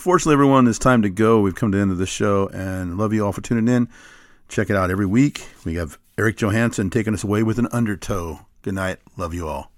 unfortunately, 0.00 0.32
everyone, 0.32 0.66
it's 0.66 0.78
time 0.78 1.02
to 1.02 1.10
go. 1.10 1.42
We've 1.42 1.54
come 1.54 1.72
to 1.72 1.76
the 1.76 1.82
end 1.82 1.90
of 1.90 1.98
the 1.98 2.06
show, 2.06 2.48
and 2.54 2.96
love 2.96 3.12
you 3.12 3.22
all 3.22 3.32
for 3.32 3.42
tuning 3.42 3.68
in. 3.68 3.86
Check 4.48 4.70
it 4.70 4.76
out 4.76 4.90
every 4.90 5.04
week. 5.04 5.46
We 5.62 5.74
have 5.74 5.98
Eric 6.16 6.38
Johanson 6.38 6.88
taking 6.88 7.12
us 7.12 7.22
away 7.22 7.42
with 7.42 7.58
an 7.58 7.68
undertow. 7.70 8.46
Good 8.62 8.72
night. 8.72 8.96
Love 9.18 9.34
you 9.34 9.46
all. 9.46 9.69